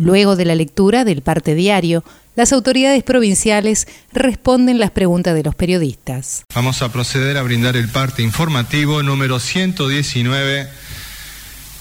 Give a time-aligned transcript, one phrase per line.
[0.00, 2.02] Luego de la lectura del parte diario,
[2.34, 6.44] las autoridades provinciales responden las preguntas de los periodistas.
[6.54, 10.68] Vamos a proceder a brindar el parte informativo número 119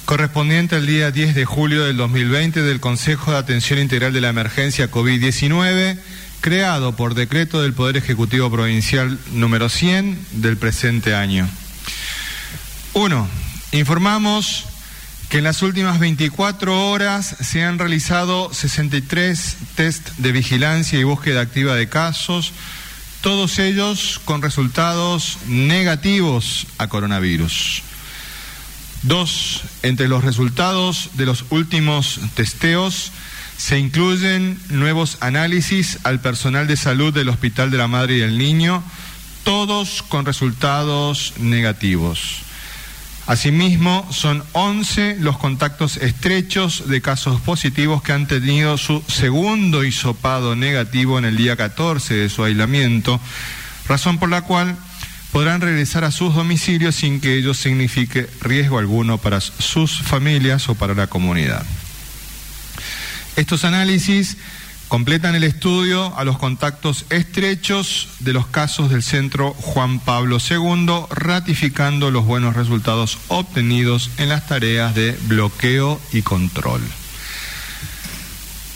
[0.03, 4.29] correspondiente al día 10 de julio del 2020 del Consejo de Atención Integral de la
[4.29, 5.97] Emergencia COVID-19,
[6.41, 11.47] creado por decreto del Poder Ejecutivo Provincial número 100 del presente año.
[12.93, 13.29] 1.
[13.71, 14.65] Informamos
[15.29, 21.41] que en las últimas 24 horas se han realizado 63 test de vigilancia y búsqueda
[21.41, 22.51] activa de casos,
[23.21, 27.83] todos ellos con resultados negativos a coronavirus.
[29.03, 33.11] Dos, entre los resultados de los últimos testeos
[33.55, 38.37] se incluyen nuevos análisis al personal de salud del Hospital de la Madre y del
[38.37, 38.83] Niño,
[39.43, 42.48] todos con resultados negativos.
[43.29, 50.55] Asimismo, son 11 los contactos estrechos de casos positivos que han tenido su segundo hisopado
[50.55, 53.21] negativo en el día 14 de su aislamiento,
[53.87, 54.75] razón por la cual
[55.31, 60.73] podrán regresar a sus domicilios sin que ello signifique riesgo alguno para sus familias o
[60.73, 61.63] para la comunidad.
[63.35, 64.37] Estos análisis
[64.89, 71.05] Completan el estudio a los contactos estrechos de los casos del Centro Juan Pablo II,
[71.11, 76.81] ratificando los buenos resultados obtenidos en las tareas de bloqueo y control.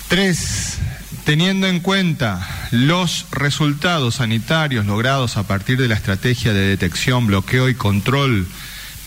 [0.08, 0.78] Tres,
[1.26, 7.70] teniendo en cuenta los resultados sanitarios logrados a partir de la estrategia de detección, bloqueo
[7.70, 8.48] y control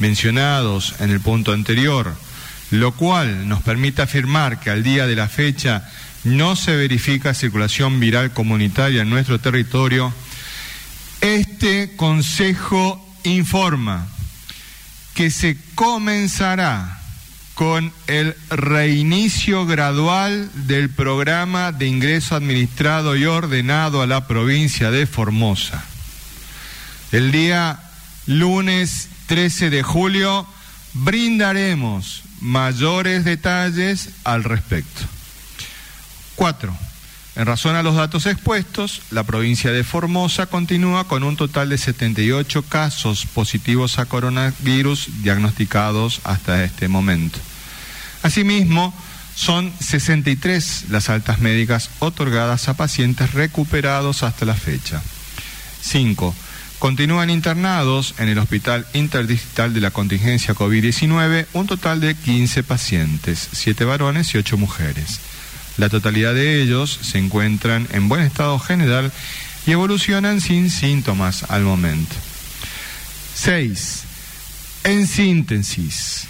[0.01, 2.17] mencionados en el punto anterior,
[2.73, 5.89] lo cual nos permite afirmar que al día de la fecha
[6.27, 10.13] no se verifica circulación viral comunitaria en nuestro territorio,
[11.21, 14.09] este Consejo informa
[15.15, 17.01] que se comenzará
[17.55, 25.07] con el reinicio gradual del programa de ingreso administrado y ordenado a la provincia de
[25.07, 25.85] Formosa.
[27.13, 27.79] El día
[28.27, 30.47] lunes 13 de julio
[30.93, 35.16] brindaremos mayores detalles al respecto.
[36.37, 36.77] Cuatro.
[37.35, 41.77] En razón a los datos expuestos, la provincia de Formosa continúa con un total de
[41.77, 47.39] 78 casos positivos a coronavirus diagnosticados hasta este momento.
[48.23, 48.95] Asimismo,
[49.35, 55.03] son 63 las altas médicas otorgadas a pacientes recuperados hasta la fecha.
[55.83, 56.35] 5.
[56.79, 63.49] Continúan internados en el Hospital Interdistrital de la Contingencia COVID-19 un total de 15 pacientes,
[63.53, 65.21] 7 varones y 8 mujeres.
[65.79, 69.13] La totalidad de ellos se encuentran en buen estado general
[69.67, 72.15] y evolucionan sin síntomas al momento.
[73.35, 74.03] 6.
[74.85, 76.29] En síntesis,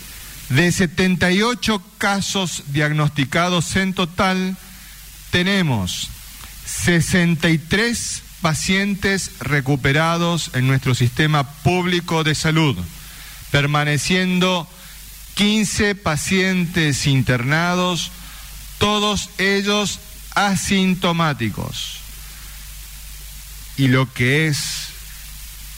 [0.49, 4.57] de 78 casos diagnosticados en total,
[5.31, 6.09] tenemos
[6.65, 12.77] 63 pacientes recuperados en nuestro sistema público de salud,
[13.51, 14.69] permaneciendo
[15.35, 18.11] 15 pacientes internados
[18.79, 19.99] todos ellos
[20.35, 21.99] asintomáticos.
[23.77, 24.89] Y lo que es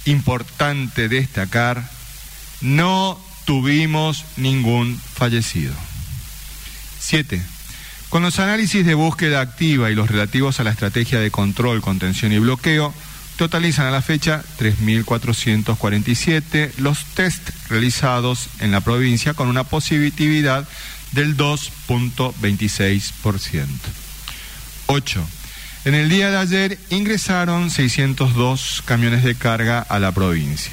[0.05, 1.91] importante destacar,
[2.61, 5.75] no tuvimos ningún fallecido.
[7.01, 7.43] Siete.
[8.09, 12.33] Con los análisis de búsqueda activa y los relativos a la estrategia de control, contención
[12.33, 12.95] y bloqueo,
[13.37, 20.67] totalizan a la fecha 3.447 los test realizados en la provincia con una positividad
[21.13, 23.67] del 2.26%.
[24.87, 25.29] 8.
[25.85, 30.73] En el día de ayer ingresaron 602 camiones de carga a la provincia.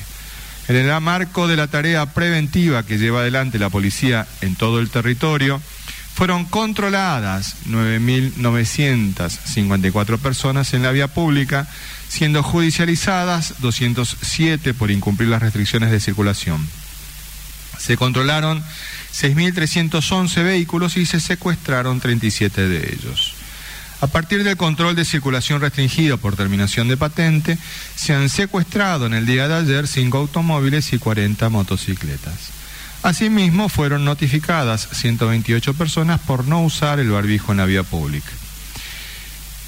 [0.67, 4.89] En el marco de la tarea preventiva que lleva adelante la policía en todo el
[4.89, 5.61] territorio,
[6.15, 11.67] fueron controladas 9.954 personas en la vía pública,
[12.07, 16.65] siendo judicializadas 207 por incumplir las restricciones de circulación.
[17.77, 18.63] Se controlaron
[19.15, 23.35] 6.311 vehículos y se secuestraron 37 de ellos.
[24.01, 27.57] A partir del control de circulación restringido por terminación de patente,
[27.95, 32.33] se han secuestrado en el día de ayer 5 automóviles y 40 motocicletas.
[33.03, 38.31] Asimismo, fueron notificadas 128 personas por no usar el barbijo en la vía pública.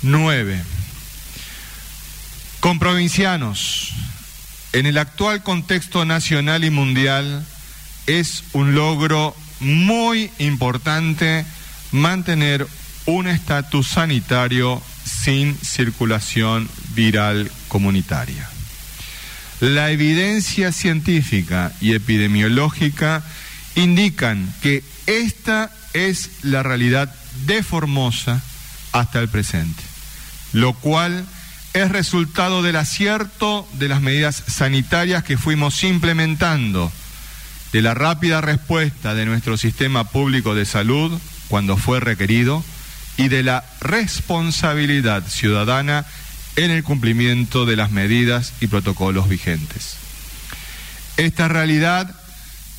[0.02, 0.62] 9.
[2.60, 3.94] Con provincianos
[4.74, 7.46] en el actual contexto nacional y mundial
[8.07, 11.45] es un logro muy importante
[11.92, 12.68] mantener
[13.06, 18.50] un estatus sanitario sin circulación viral comunitaria.
[19.59, 23.24] La evidencia científica y epidemiológica
[23.75, 27.13] indican que esta es la realidad
[27.45, 28.42] de Formosa
[28.92, 29.81] hasta el presente,
[30.54, 31.25] lo cual
[31.74, 36.92] es resultado del acierto de las medidas sanitarias que fuimos implementando,
[37.74, 42.64] de la rápida respuesta de nuestro sistema público de salud cuando fue requerido
[43.18, 46.06] y de la responsabilidad ciudadana
[46.56, 49.98] en el cumplimiento de las medidas y protocolos vigentes.
[51.18, 52.16] Esta realidad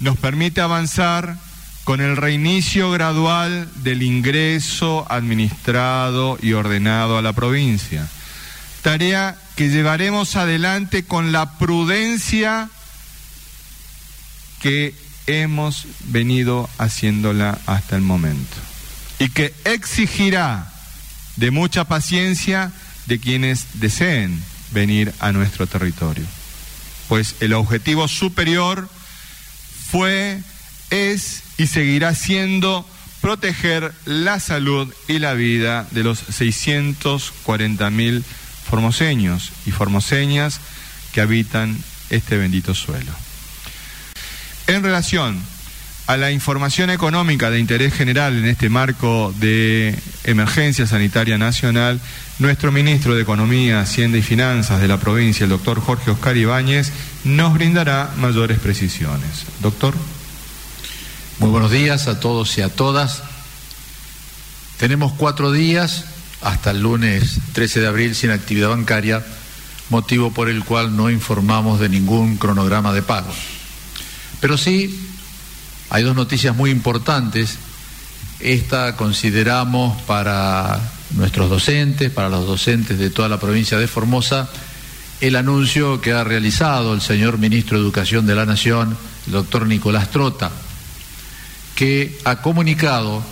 [0.01, 1.37] nos permite avanzar
[1.85, 8.07] con el reinicio gradual del ingreso administrado y ordenado a la provincia,
[8.83, 12.69] tarea que llevaremos adelante con la prudencia
[14.61, 14.95] que
[15.27, 18.57] hemos venido haciéndola hasta el momento
[19.19, 20.73] y que exigirá
[21.37, 22.73] de mucha paciencia
[23.07, 26.27] de quienes deseen venir a nuestro territorio.
[27.09, 28.89] Pues el objetivo superior
[29.91, 30.43] fue,
[30.91, 32.87] es y seguirá siendo
[33.21, 38.25] proteger la salud y la vida de los 640 mil
[38.69, 40.61] formoseños y formoseñas
[41.13, 41.77] que habitan
[42.11, 43.28] este bendito suelo.
[44.69, 45.43] En relación
[46.07, 51.99] a la información económica de interés general en este marco de emergencia sanitaria nacional,
[52.39, 56.93] nuestro ministro de Economía, Hacienda y Finanzas de la provincia, el doctor Jorge Oscar Ibáñez,
[57.25, 59.47] nos brindará mayores precisiones.
[59.61, 59.95] Doctor.
[61.39, 63.23] Muy buenos días a todos y a todas.
[64.77, 66.05] Tenemos cuatro días
[66.43, 69.25] hasta el lunes 13 de abril sin actividad bancaria,
[69.89, 73.33] motivo por el cual no informamos de ningún cronograma de pago.
[74.41, 75.09] Pero sí
[75.91, 77.59] hay dos noticias muy importantes.
[78.41, 80.81] Esta consideramos para
[81.17, 84.49] nuestros docentes, para los docentes de toda la provincia de Formosa,
[85.21, 88.97] el anuncio que ha realizado el señor ministro de Educación de la Nación,
[89.27, 90.51] el doctor Nicolás Trota,
[91.75, 93.25] que ha comunicado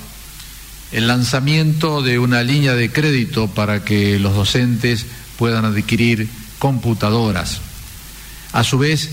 [0.93, 5.07] el lanzamiento de una línea de crédito para que los docentes
[5.39, 7.61] puedan adquirir computadoras.
[8.53, 9.11] A su vez,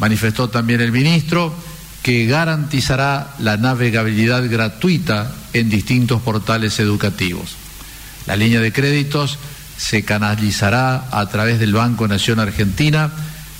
[0.00, 1.54] manifestó también el ministro
[2.02, 7.56] que garantizará la navegabilidad gratuita en distintos portales educativos.
[8.26, 9.38] La línea de créditos
[9.76, 13.10] se canalizará a través del Banco Nación Argentina,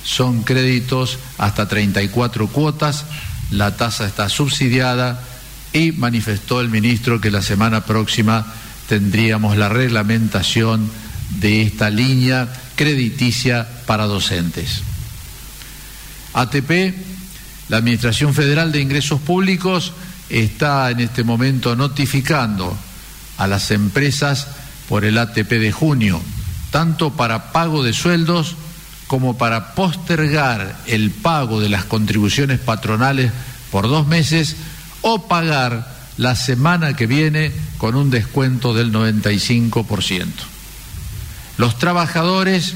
[0.03, 3.05] son créditos hasta 34 cuotas,
[3.51, 5.21] la tasa está subsidiada
[5.73, 8.45] y manifestó el ministro que la semana próxima
[8.89, 10.89] tendríamos la reglamentación
[11.39, 14.83] de esta línea crediticia para docentes.
[16.33, 16.93] ATP
[17.71, 19.93] la Administración Federal de Ingresos Públicos
[20.29, 22.77] está en este momento notificando
[23.37, 24.47] a las empresas
[24.89, 26.21] por el ATP de junio,
[26.69, 28.57] tanto para pago de sueldos
[29.07, 33.31] como para postergar el pago de las contribuciones patronales
[33.71, 34.57] por dos meses
[35.01, 40.27] o pagar la semana que viene con un descuento del 95%.
[41.57, 42.75] Los trabajadores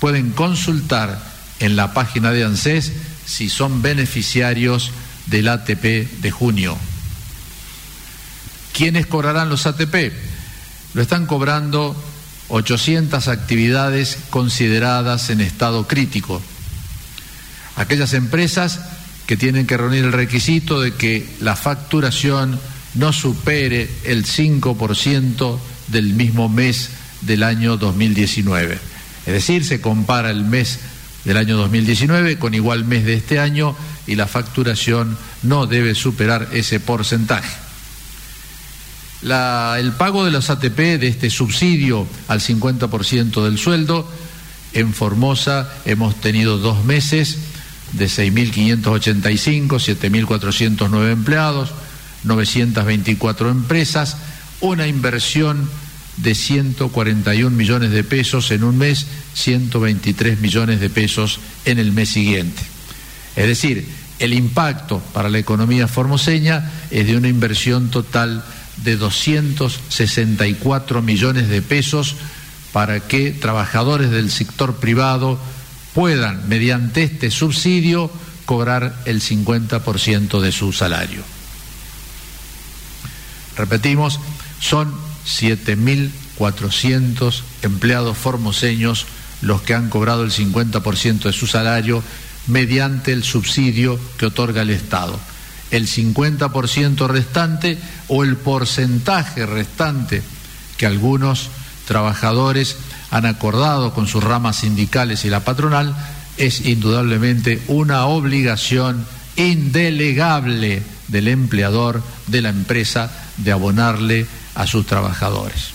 [0.00, 2.92] pueden consultar en la página de ANSES
[3.26, 4.92] si son beneficiarios
[5.26, 6.76] del ATP de junio.
[8.72, 10.12] ¿Quiénes cobrarán los ATP?
[10.94, 11.96] Lo están cobrando
[12.48, 16.40] 800 actividades consideradas en estado crítico.
[17.76, 18.80] Aquellas empresas
[19.26, 22.60] que tienen que reunir el requisito de que la facturación
[22.94, 26.90] no supere el 5% del mismo mes
[27.22, 28.78] del año 2019.
[29.26, 30.78] Es decir, se compara el mes
[31.26, 36.48] del año 2019 con igual mes de este año y la facturación no debe superar
[36.52, 37.50] ese porcentaje.
[39.22, 44.08] el pago de los ATP de este subsidio al 50% del sueldo,
[44.72, 47.38] en Formosa hemos tenido dos meses
[47.92, 51.70] de 6.585, 7.409 empleados,
[52.22, 54.16] 924 empresas,
[54.60, 55.68] una inversión
[56.16, 62.10] de 141 millones de pesos en un mes, 123 millones de pesos en el mes
[62.10, 62.62] siguiente.
[63.36, 63.86] Es decir,
[64.18, 68.42] el impacto para la economía formoseña es de una inversión total
[68.82, 72.16] de 264 millones de pesos
[72.72, 75.38] para que trabajadores del sector privado
[75.94, 78.10] puedan, mediante este subsidio,
[78.44, 81.24] cobrar el 50% de su salario.
[83.56, 84.20] Repetimos,
[84.60, 89.06] son 7.400 empleados formoseños
[89.42, 92.02] los que han cobrado el 50% de su salario
[92.46, 95.18] mediante el subsidio que otorga el Estado.
[95.70, 97.78] El 50% restante
[98.08, 100.22] o el porcentaje restante
[100.76, 101.50] que algunos
[101.86, 102.76] trabajadores
[103.10, 105.94] han acordado con sus ramas sindicales y la patronal
[106.36, 109.04] es indudablemente una obligación
[109.36, 115.70] indelegable del empleador de la empresa de abonarle a sus trabajadores.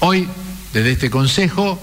[0.00, 0.28] Hoy,
[0.72, 1.80] desde este Consejo,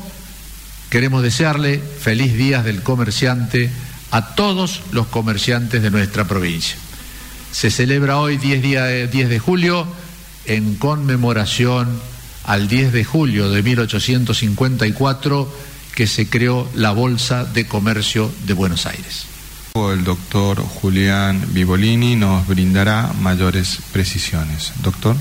[0.90, 3.70] queremos desearle feliz días del comerciante
[4.12, 6.76] a todos los comerciantes de nuestra provincia.
[7.52, 9.88] Se celebra hoy 10, 10 de julio
[10.46, 12.00] en conmemoración
[12.44, 15.54] al 10 de julio de 1854
[15.96, 19.26] que se creó la Bolsa de Comercio de Buenos Aires.
[19.76, 24.74] El doctor Julián Vivolini nos brindará mayores precisiones.
[24.82, 25.16] Doctor.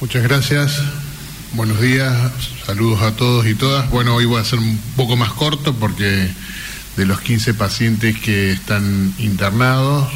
[0.00, 0.80] Muchas gracias.
[1.52, 2.32] Buenos días,
[2.64, 3.90] saludos a todos y todas.
[3.90, 6.26] Bueno, hoy voy a ser un poco más corto porque
[6.96, 10.08] de los 15 pacientes que están internados,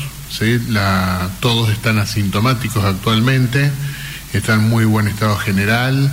[1.40, 3.70] todos están asintomáticos actualmente,
[4.32, 6.10] están en muy buen estado general,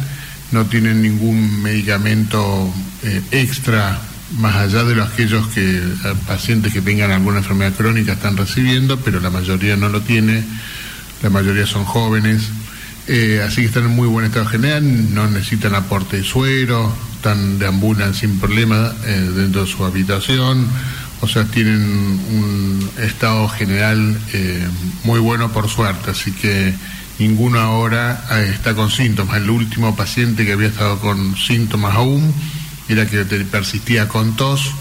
[0.51, 2.73] no tienen ningún medicamento
[3.03, 4.01] eh, extra
[4.33, 5.93] más allá de los aquellos que eh,
[6.27, 10.43] pacientes que tengan alguna enfermedad crónica están recibiendo, pero la mayoría no lo tiene,
[11.23, 12.49] la mayoría son jóvenes
[13.13, 17.59] eh, así que están en muy buen estado general, no necesitan aporte de suero, están
[17.59, 20.65] deambulan sin problema eh, dentro de su habitación,
[21.19, 24.65] o sea, tienen un estado general eh,
[25.03, 26.73] muy bueno por suerte, así que
[27.19, 29.35] ninguno ahora está con síntomas.
[29.35, 32.33] El último paciente que había estado con síntomas aún
[32.87, 34.71] era que persistía con tos,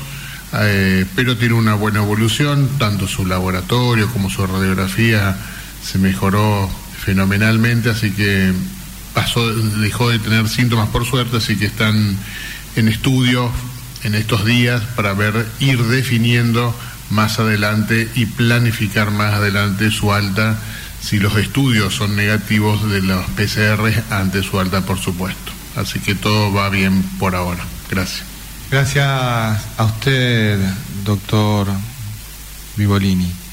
[1.17, 5.37] pero tiene una buena evolución, tanto su laboratorio como su radiografía
[5.83, 6.71] se mejoró
[7.05, 8.53] fenomenalmente, así que
[9.15, 12.17] pasó, dejó de tener síntomas por suerte, así que están
[12.77, 13.51] en estudio
[14.05, 16.75] en estos días para ver, ir definiendo
[17.11, 20.59] más adelante y planificar más adelante su alta,
[21.03, 25.53] si los estudios son negativos de los PCR ante su alta, por supuesto.
[25.77, 27.65] Así que todo va bien por ahora.
[27.91, 28.23] Gracias.
[28.71, 30.59] Gracias a usted,
[31.05, 31.67] doctor
[32.77, 33.50] Vivolini.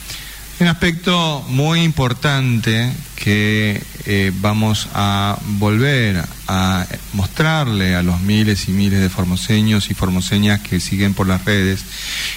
[0.59, 8.71] Un aspecto muy importante que eh, vamos a volver a mostrarle a los miles y
[8.71, 11.85] miles de formoseños y formoseñas que siguen por las redes,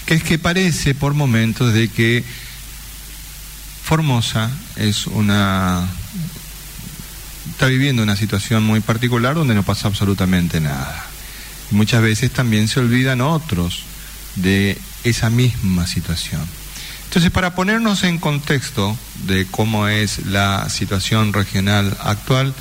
[0.05, 2.23] que es que parece por momentos de que
[3.91, 5.85] Formosa es una
[7.51, 11.07] está viviendo una situación muy particular donde no pasa absolutamente nada.
[11.73, 13.83] Muchas veces también se olvidan otros
[14.37, 16.60] de esa misma situación.
[17.11, 22.55] Entonces, para ponernos en contexto de cómo es la situación regional actual,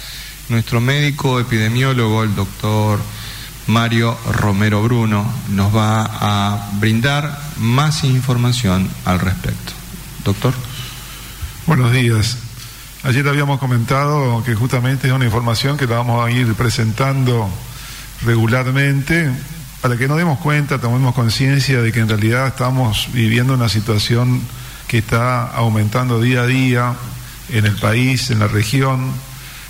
[0.49, 2.99] nuestro médico epidemiólogo, el doctor
[3.67, 9.73] Mario Romero Bruno, nos va a brindar más información al respecto.
[10.25, 10.55] Doctor.
[11.67, 12.37] Buenos días.
[13.03, 17.47] Ayer habíamos comentado que justamente es una información que la vamos a ir presentando
[18.23, 19.31] regularmente
[19.81, 24.41] para que nos demos cuenta, tomemos conciencia de que en realidad estamos viviendo una situación
[24.87, 26.93] que está aumentando día a día
[27.49, 29.11] en el país, en la región,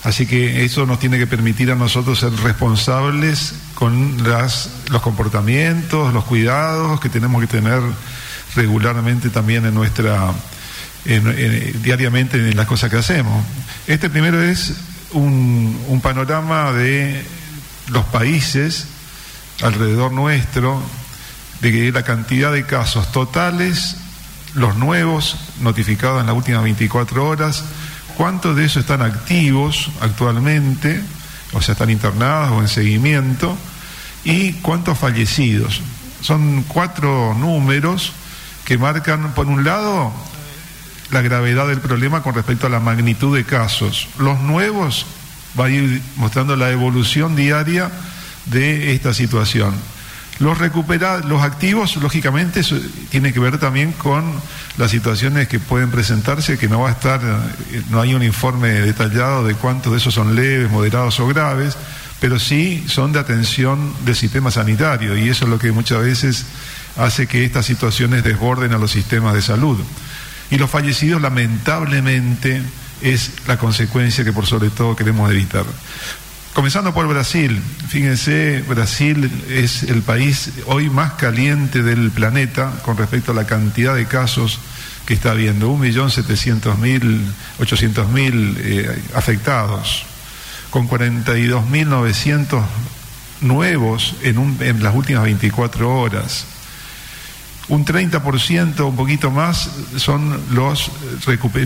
[0.03, 6.11] así que eso nos tiene que permitir a nosotros ser responsables con las, los comportamientos,
[6.13, 7.79] los cuidados que tenemos que tener
[8.55, 10.33] regularmente también en nuestra,
[11.83, 13.45] diariamente en las cosas que hacemos.
[13.85, 14.73] Este primero es
[15.11, 17.23] un, un panorama de
[17.89, 18.87] los países
[19.61, 20.81] alrededor nuestro
[21.61, 23.97] de la cantidad de casos totales,
[24.53, 27.65] los nuevos notificados en las últimas 24 horas,
[28.15, 31.01] cuántos de esos están activos actualmente,
[31.53, 33.57] o sea, están internados o en seguimiento,
[34.23, 35.81] y cuántos fallecidos.
[36.21, 38.13] Son cuatro números
[38.65, 40.11] que marcan, por un lado,
[41.11, 44.07] la gravedad del problema con respecto a la magnitud de casos.
[44.17, 45.05] Los nuevos
[45.59, 47.89] va a ir mostrando la evolución diaria
[48.49, 49.73] de esta situación.
[50.39, 50.57] Los
[51.25, 52.61] los activos, lógicamente,
[53.09, 54.23] tiene que ver también con
[54.77, 58.69] las situaciones que pueden presentarse, que no va a estar, eh, no hay un informe
[58.69, 61.75] detallado de cuántos de esos son leves, moderados o graves,
[62.21, 66.45] pero sí son de atención del sistema sanitario y eso es lo que muchas veces
[66.97, 69.77] hace que estas situaciones desborden a los sistemas de salud.
[70.51, 72.61] Y los fallecidos, lamentablemente,
[73.01, 75.65] es la consecuencia que por sobre todo queremos evitar.
[76.53, 83.31] Comenzando por Brasil, fíjense, Brasil es el país hoy más caliente del planeta con respecto
[83.31, 84.59] a la cantidad de casos
[85.05, 87.21] que está habiendo, 1.700.000,
[87.59, 90.05] 800.000 eh, afectados,
[90.69, 92.63] con 42.900
[93.41, 96.45] nuevos en, en las últimas 24 horas.
[97.69, 100.91] Un 30%, un poquito más, son los,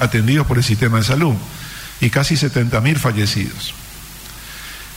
[0.00, 1.34] atendidos por el sistema de salud
[2.00, 3.74] y casi 70.000 fallecidos.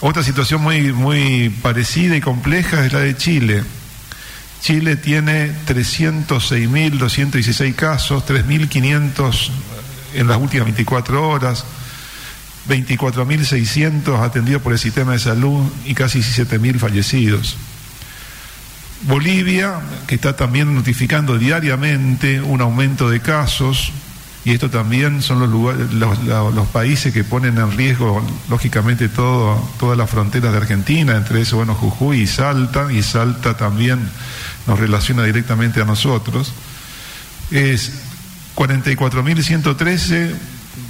[0.01, 3.63] Otra situación muy, muy parecida y compleja es la de Chile.
[4.61, 9.51] Chile tiene 306.216 casos, 3.500
[10.15, 11.63] en las últimas 24 horas,
[12.67, 17.57] 24.600 atendidos por el sistema de salud y casi 17.000 fallecidos.
[19.03, 23.91] Bolivia, que está también notificando diariamente un aumento de casos,
[24.45, 29.97] y esto también son los, lugares, los, países que ponen en riesgo, lógicamente, todo, todas
[29.97, 33.99] las fronteras de Argentina, entre eso, bueno, Jujuy y Salta, y Salta también
[34.67, 36.53] nos relaciona directamente a nosotros.
[37.51, 37.93] Es
[38.55, 40.35] 44.113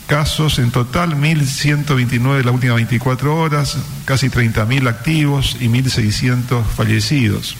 [0.07, 7.57] casos en total, 1.129 en las últimas 24 horas, casi 30.000 activos y 1.600 fallecidos.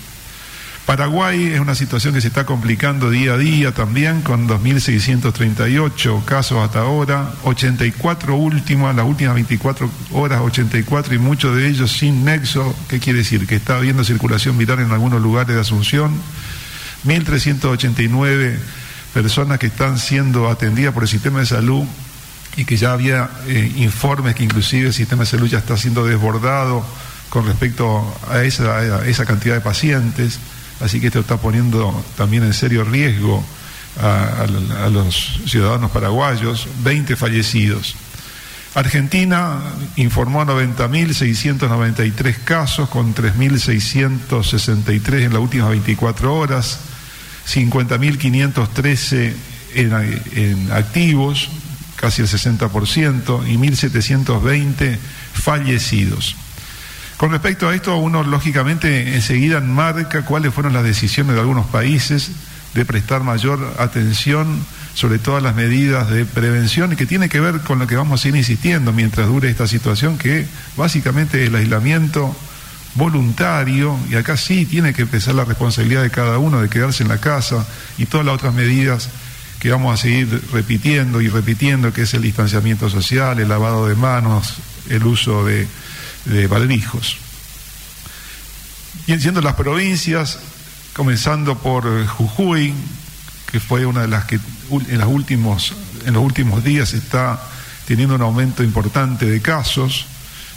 [0.85, 6.59] Paraguay es una situación que se está complicando día a día también, con 2.638 casos
[6.59, 12.75] hasta ahora, 84 últimos, las últimas 24 horas 84 y muchos de ellos sin nexo,
[12.87, 13.47] ¿qué quiere decir?
[13.47, 16.11] Que está habiendo circulación viral en algunos lugares de Asunción,
[17.05, 18.59] 1.389
[19.11, 21.85] personas que están siendo atendidas por el sistema de salud
[22.57, 26.05] y que ya había eh, informes que inclusive el sistema de salud ya está siendo
[26.05, 26.85] desbordado
[27.29, 30.39] con respecto a esa, esa cantidad de pacientes.
[30.79, 33.43] Así que esto está poniendo también en serio riesgo
[34.01, 34.45] a,
[34.91, 37.95] los ciudadanos paraguayos, 20 fallecidos.
[38.74, 39.62] Argentina
[39.95, 46.79] informó 90.693 casos con 3.663 en las últimas 24 horas,
[47.47, 49.33] 50.513
[49.75, 49.93] en,
[50.33, 51.50] en activos,
[51.95, 54.97] casi el 60%, y 1.720
[55.33, 56.35] fallecidos.
[57.17, 62.31] Con respecto a esto, uno lógicamente enseguida marca cuáles fueron las decisiones de algunos países
[62.73, 67.62] de prestar mayor atención sobre todas las medidas de prevención y que tiene que ver
[67.62, 71.55] con lo que vamos a ir insistiendo mientras dure esta situación, que básicamente es el
[71.55, 72.36] aislamiento
[72.95, 77.10] voluntario, y acá sí tiene que empezar la responsabilidad de cada uno de quedarse en
[77.10, 77.65] la casa
[77.97, 79.10] y todas las otras medidas
[79.65, 83.95] que vamos a seguir repitiendo y repitiendo, que es el distanciamiento social, el lavado de
[83.95, 84.56] manos,
[84.89, 85.67] el uso de
[86.25, 87.17] de barbijos.
[89.06, 90.39] Siendo las provincias,
[90.93, 92.73] comenzando por Jujuy,
[93.51, 94.39] que fue una de las que
[94.89, 95.73] en, los últimos,
[96.06, 97.41] en los últimos días está
[97.86, 100.08] teniendo un aumento importante de casos,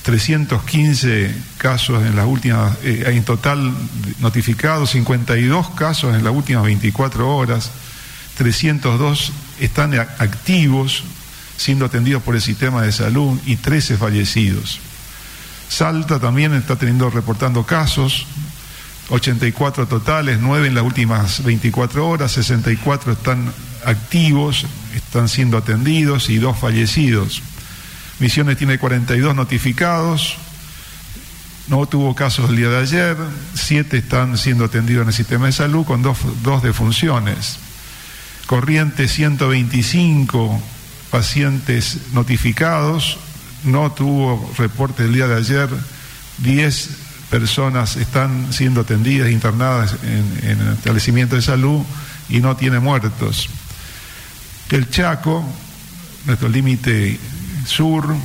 [0.03, 3.75] 315 casos en las últimas, eh, en total
[4.21, 7.71] notificados, 52 casos en las últimas 24 horas,
[8.38, 11.03] 302 están activos,
[11.57, 14.79] siendo atendidos por el sistema de salud y 13 fallecidos.
[15.68, 18.27] Salta también está teniendo, reportando casos,
[19.11, 23.53] 84 totales, 9 en las últimas 24 horas, 64 están
[23.85, 27.42] activos, están siendo atendidos y 2 fallecidos.
[28.20, 30.37] Misiones tiene 42 notificados,
[31.66, 33.16] no tuvo casos el día de ayer,
[33.55, 37.59] 7 están siendo atendidos en el sistema de salud con 2 dos, defunciones.
[38.49, 40.59] Corrientes 125
[41.11, 43.19] pacientes notificados,
[43.65, 45.69] no tuvo reporte el día de ayer,
[46.39, 46.89] 10
[47.29, 51.83] personas están siendo atendidas, internadas en, en el establecimiento de salud
[52.31, 53.51] y no tiene muertos.
[54.71, 55.45] El Chaco,
[56.25, 57.21] nuestro límite
[57.67, 58.17] sur,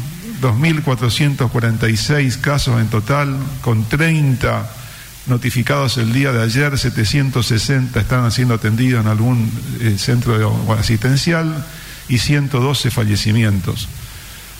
[0.41, 4.82] 2.446 casos en total, con 30
[5.27, 11.65] notificados el día de ayer, 760 están siendo atendidos en algún eh, centro asistencial
[12.09, 13.87] y 112 fallecimientos.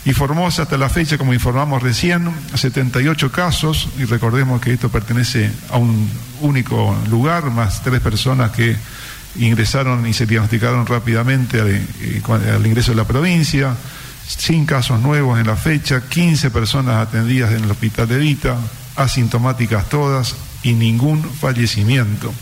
[0.06, 5.50] Y Formosa hasta la fecha, como informamos recién, 78 casos, y recordemos que esto pertenece
[5.70, 6.10] a un
[6.42, 8.76] único lugar, más tres personas que
[9.38, 11.60] ingresaron y se diagnosticaron rápidamente
[12.02, 13.76] eh, al, ingreso de la provincia,
[14.28, 18.58] sin casos nuevos en la fecha, 15 personas atendidas en el hospital de Vita,
[18.98, 22.34] asintomáticas todas y ningún fallecimiento.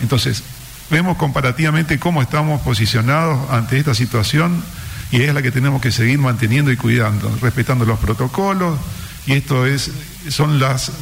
[0.00, 0.42] Entonces,
[0.90, 4.62] vemos comparativamente cómo estamos posicionados ante esta situación
[5.10, 8.78] y es la que tenemos que seguir manteniendo y cuidando, respetando los protocolos
[9.26, 9.90] y esto es
[10.28, 10.92] son las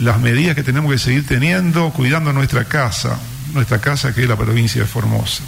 [0.00, 3.18] las medidas que tenemos que seguir teniendo, cuidando nuestra casa,
[3.52, 5.42] nuestra casa que es la provincia de Formosa.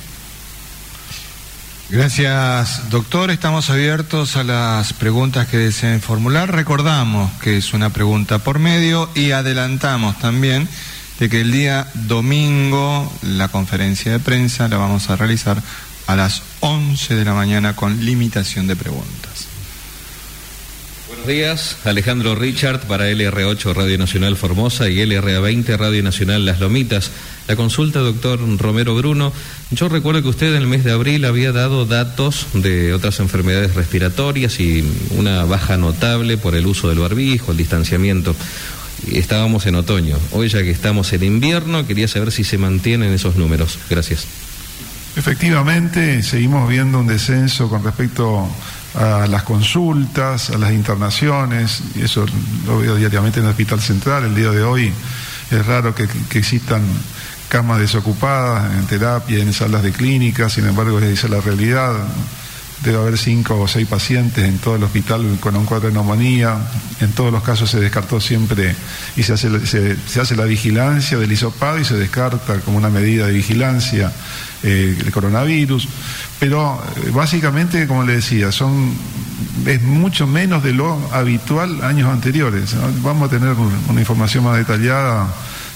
[1.90, 3.31] Gracias, doctor.
[3.31, 6.55] Estamos abiertos a las preguntas que deseen formular.
[6.55, 10.68] Recordamos que es una pregunta por medio y adelantamos también
[11.18, 15.62] de que el día domingo la conferencia de prensa la vamos a realizar
[16.07, 19.46] a las 11 de la mañana con limitación de preguntas.
[21.09, 27.11] Buenos días, Alejandro Richard para LR8 Radio Nacional Formosa y LRA20 Radio Nacional Las Lomitas.
[27.48, 29.32] La consulta, doctor Romero Bruno.
[29.70, 33.74] Yo recuerdo que usted en el mes de abril había dado datos de otras enfermedades
[33.74, 34.84] respiratorias y
[35.16, 38.37] una baja notable por el uso del barbijo, el distanciamiento.
[39.11, 40.18] Estábamos en otoño.
[40.32, 43.78] Hoy ya que estamos en invierno, quería saber si se mantienen esos números.
[43.88, 44.26] Gracias.
[45.16, 48.46] Efectivamente, seguimos viendo un descenso con respecto
[48.94, 52.26] a las consultas, a las internaciones, y eso
[52.66, 54.24] lo veo diariamente en el Hospital Central.
[54.24, 54.92] El día de hoy
[55.50, 56.82] es raro que, existan
[57.48, 61.94] camas desocupadas en terapia, en salas de clínica, sin embargo, esa es la realidad
[62.82, 66.56] debe haber cinco o seis pacientes en todo el hospital con un cuadro de neumonía.
[67.00, 68.74] En todos los casos se descartó siempre
[69.16, 73.26] y se hace, se, hace la vigilancia del hisopado y se descarta como una medida
[73.26, 74.12] de vigilancia
[74.62, 75.88] eh, el coronavirus.
[76.38, 78.92] Pero eh, básicamente, como le decía, son
[79.66, 82.74] es mucho menos de lo habitual años anteriores.
[83.02, 83.54] Vamos a tener
[83.88, 85.28] una información más detallada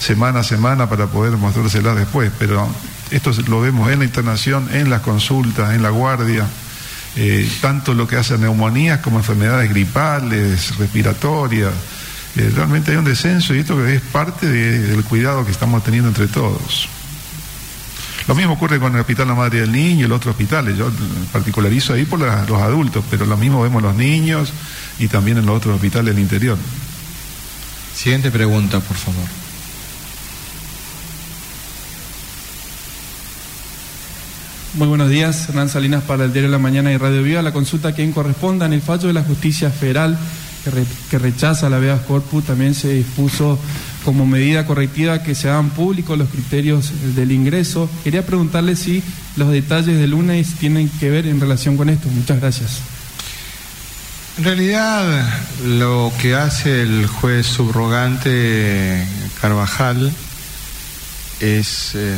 [0.03, 2.69] semana a semana para poder mostrársela después, pero
[3.11, 6.47] esto lo vemos en la internación, en las consultas, en la guardia.
[7.15, 11.73] Eh, tanto lo que hace neumonías como enfermedades gripales, respiratorias.
[12.37, 16.27] Eh, realmente hay un descenso y esto es parte del cuidado que estamos teniendo entre
[16.27, 16.89] todos.
[18.27, 20.75] Lo mismo ocurre con el Hospital La Madre del Niño y el otro hospital.
[20.75, 20.91] Yo
[21.33, 24.53] particularizo ahí por los adultos, pero lo mismo vemos los niños
[24.99, 26.57] y también en los otros hospitales del interior.
[27.95, 29.42] Siguiente pregunta, por favor.
[34.75, 37.43] Muy buenos días, Hernán Salinas para el Diario de la Mañana y Radio Viva.
[37.43, 40.17] La consulta quien corresponda en el fallo de la justicia federal
[41.11, 43.59] que, rechaza la habeas corpus también se dispuso
[44.03, 47.91] como medida correctiva que se hagan públicos los criterios del ingreso.
[48.03, 49.03] Quería preguntarle si
[49.37, 52.09] los detalles del lunes tienen que ver en relación con esto.
[52.09, 52.79] Muchas gracias.
[54.39, 55.29] En realidad,
[55.67, 59.07] lo que hace el juez subrogante
[59.39, 60.11] Carvajal
[61.43, 62.17] es eh,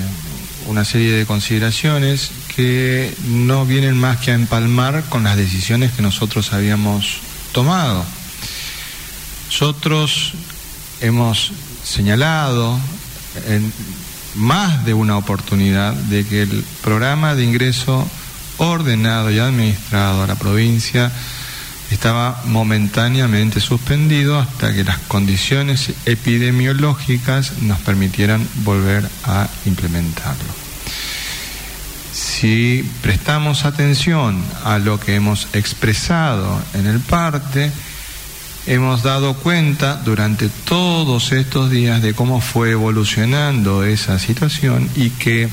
[0.66, 6.02] una serie de consideraciones que no vienen más que a empalmar con las decisiones que
[6.02, 7.20] nosotros habíamos
[7.52, 8.04] tomado.
[9.46, 10.34] Nosotros
[11.00, 12.78] hemos señalado
[13.48, 13.72] en
[14.34, 18.06] más de una oportunidad de que el programa de ingreso
[18.58, 21.10] ordenado y administrado a la provincia
[21.94, 30.52] estaba momentáneamente suspendido hasta que las condiciones epidemiológicas nos permitieran volver a implementarlo.
[32.12, 37.70] Si prestamos atención a lo que hemos expresado en el parte,
[38.66, 45.48] hemos dado cuenta durante todos estos días de cómo fue evolucionando esa situación y que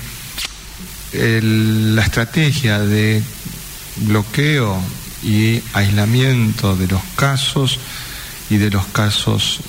[1.14, 3.22] la estrategia de
[3.98, 4.82] bloqueo
[5.24, 7.80] y aislamiento de los casos
[8.50, 9.62] y de los casos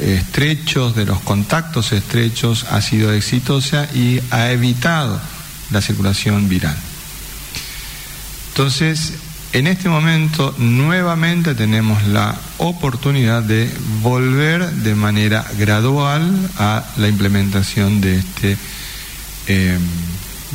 [0.00, 5.20] estrechos, de los contactos estrechos, ha sido exitosa y ha evitado
[5.70, 6.76] la circulación viral.
[8.48, 9.14] Entonces,
[9.52, 13.70] en este momento nuevamente tenemos la oportunidad de
[14.02, 18.56] volver de manera gradual a la implementación de este
[19.46, 19.78] eh,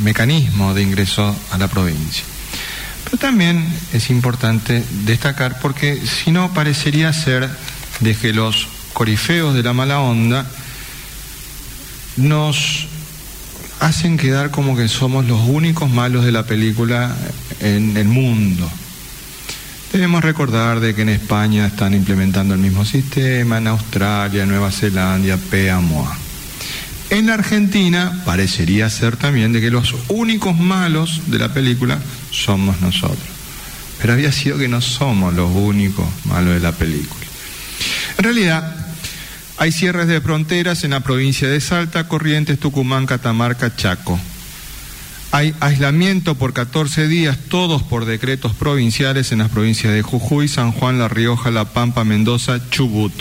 [0.03, 2.23] mecanismo de ingreso a la provincia.
[3.19, 7.49] También es importante destacar porque si no parecería ser
[7.99, 10.45] de que los corifeos de la mala onda
[12.17, 12.87] nos
[13.79, 17.15] hacen quedar como que somos los únicos malos de la película
[17.59, 18.69] en el mundo.
[19.91, 25.37] Debemos recordar de que en España están implementando el mismo sistema, en Australia, Nueva Zelanda,
[25.37, 26.30] PAMOA.
[27.11, 31.99] En Argentina parecería ser también de que los únicos malos de la película
[32.31, 33.19] somos nosotros.
[33.99, 37.25] Pero había sido que no somos los únicos malos de la película.
[38.17, 38.75] En realidad,
[39.57, 44.17] hay cierres de fronteras en la provincia de Salta, Corrientes, Tucumán, Catamarca, Chaco.
[45.33, 50.71] Hay aislamiento por 14 días, todos por decretos provinciales en las provincias de Jujuy, San
[50.71, 53.11] Juan, La Rioja, La Pampa, Mendoza, Chubut.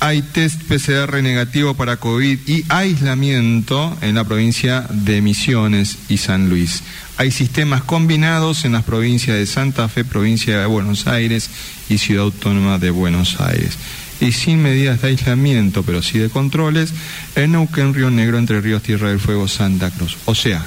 [0.00, 6.48] Hay test PCR negativo para COVID y aislamiento en la provincia de Misiones y San
[6.48, 6.84] Luis.
[7.16, 11.50] Hay sistemas combinados en las provincias de Santa Fe, provincia de Buenos Aires
[11.88, 13.76] y Ciudad Autónoma de Buenos Aires
[14.20, 16.92] y sin medidas de aislamiento, pero sí de controles,
[17.34, 20.16] en Neuquén, Río Negro, Entre Ríos, Tierra del Fuego, Santa Cruz.
[20.26, 20.64] O sea,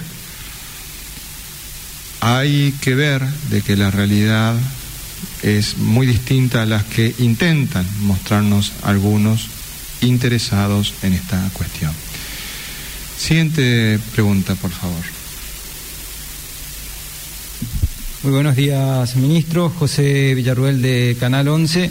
[2.20, 4.56] hay que ver de que la realidad
[5.44, 9.48] es muy distinta a las que intentan mostrarnos algunos
[10.02, 11.92] interesados en esta cuestión.
[13.18, 15.04] Siguiente pregunta, por favor.
[18.24, 19.70] Muy buenos días, ministro.
[19.70, 21.90] José Villarruel de Canal 11.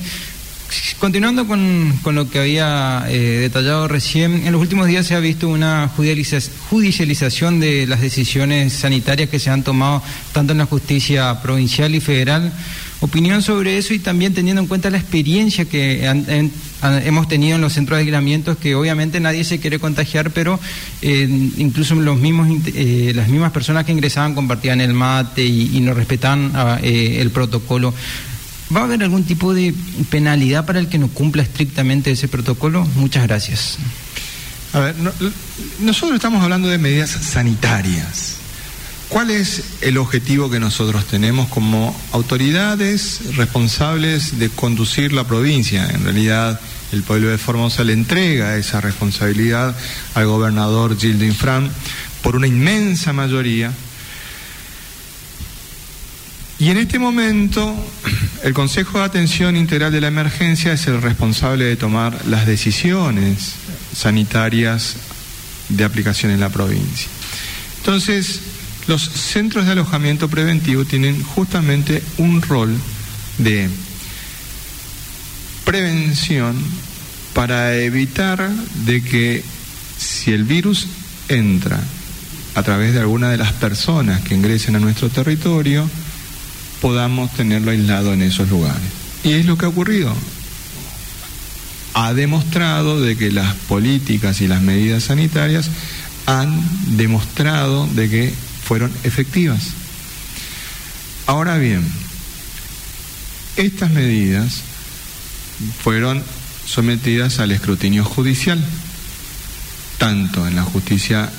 [1.01, 5.49] Continuando con, lo que había eh, detallado recién, en los últimos días se ha visto
[5.49, 11.95] una judicialización de las decisiones sanitarias que se han tomado tanto en la justicia provincial
[11.95, 12.53] y federal.
[13.02, 16.04] Opinión sobre eso y también teniendo en cuenta la experiencia que
[16.82, 20.60] hemos tenido en los centros de aislamientos, que obviamente nadie se quiere contagiar, pero
[21.00, 25.94] eh, incluso los mismos, eh, las mismas personas que ingresaban compartían el mate y, no
[25.94, 27.94] respetaban ah, el protocolo.
[28.74, 29.74] ¿Va a haber algún tipo de
[30.10, 32.86] penalidad para el que no cumpla estrictamente ese protocolo?
[32.96, 33.78] Muchas gracias.
[34.72, 34.94] A ver,
[35.80, 38.39] nosotros estamos hablando de medidas sanitarias.
[39.11, 45.87] ¿Cuál es el objetivo que nosotros tenemos como autoridades responsables de conducir la provincia?
[45.90, 46.61] En realidad,
[46.92, 49.77] el pueblo de Formosa le entrega esa responsabilidad
[50.14, 51.70] al gobernador Gildo Infran
[52.23, 53.73] por una inmensa mayoría
[56.61, 57.75] y en este momento,
[58.44, 63.55] el Consejo de Atención Integral de la Emergencia es el responsable de tomar las decisiones
[63.96, 64.96] sanitarias
[65.70, 67.09] de aplicación en la provincia.
[67.79, 68.40] Entonces,
[68.90, 72.76] los centros de alojamiento preventivo tienen justamente un rol
[73.38, 73.70] de
[75.64, 76.57] prevención
[77.33, 78.50] para evitar
[78.85, 79.44] de que
[79.96, 80.88] si el virus
[81.29, 81.81] entra
[82.57, 85.88] a través de alguna de las personas que ingresen a nuestro territorio,
[86.83, 88.83] podamos tenerlo aislado en esos lugares.
[89.22, 90.12] Y es lo que ha ocurrido.
[91.94, 95.70] Ha demostrado de que las políticas y las medidas sanitarias
[96.26, 96.61] han
[96.96, 99.70] demostrado de que fueron efectivas.
[101.26, 101.85] Ahora bien,
[103.56, 104.61] estas medidas
[105.83, 106.22] fueron
[106.66, 108.62] sometidas al escrutinio judicial,
[109.98, 111.33] tanto en la justicia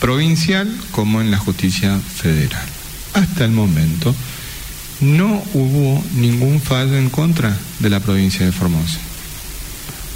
[0.00, 2.66] provincial como en la justicia federal.
[3.14, 4.12] Hasta el momento,
[5.00, 8.98] no hubo ningún fallo en contra de la provincia de Formosa.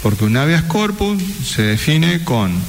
[0.02, 2.60] Porque un habeas corpus se define con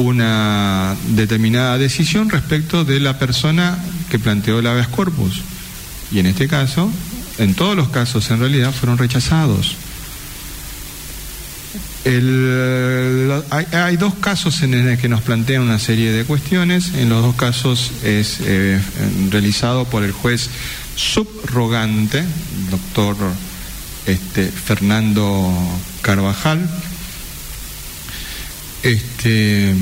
[0.00, 5.42] una determinada decisión respecto de la persona que planteó el habeas corpus.
[6.10, 6.90] Y en este caso,
[7.38, 9.76] en todos los casos en realidad fueron rechazados.
[13.50, 16.94] hay, dos casos en los que nos plantean una serie de cuestiones.
[16.94, 18.80] En los dos casos es eh,
[19.30, 20.48] realizado por el juez
[20.96, 22.24] subrogante,
[22.70, 23.16] doctor
[24.06, 25.52] este, Fernando
[26.02, 26.68] Carvajal,
[28.82, 29.74] este,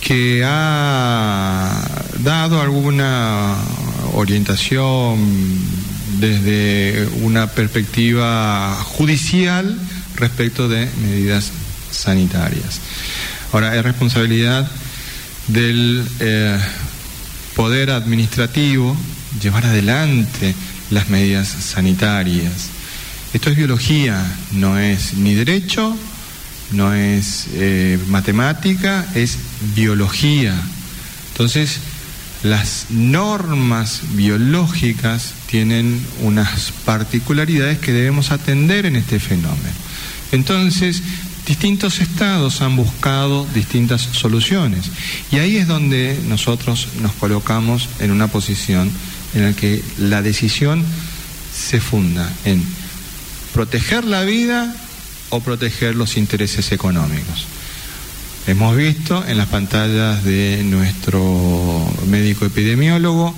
[0.00, 1.82] que ha
[2.18, 3.56] dado alguna
[4.14, 5.18] orientación
[6.20, 9.78] desde una perspectiva judicial
[10.16, 11.52] respecto de medidas
[11.90, 12.80] sanitarias.
[13.52, 14.70] Ahora, es responsabilidad
[15.48, 16.58] del eh,
[17.54, 18.96] poder administrativo
[19.40, 20.54] llevar adelante
[20.90, 22.70] las medidas sanitarias.
[23.32, 25.96] Esto es biología, no es ni derecho,
[26.74, 29.38] no es eh, matemática, es
[29.74, 30.54] biología.
[31.32, 31.78] Entonces,
[32.42, 39.74] las normas biológicas tienen unas particularidades que debemos atender en este fenómeno.
[40.32, 41.02] Entonces,
[41.46, 44.90] distintos estados han buscado distintas soluciones.
[45.30, 48.90] Y ahí es donde nosotros nos colocamos en una posición
[49.34, 50.84] en la que la decisión
[51.54, 52.62] se funda en
[53.52, 54.74] proteger la vida
[55.34, 57.46] o proteger los intereses económicos.
[58.46, 61.20] Hemos visto en las pantallas de nuestro
[62.06, 63.34] médico epidemiólogo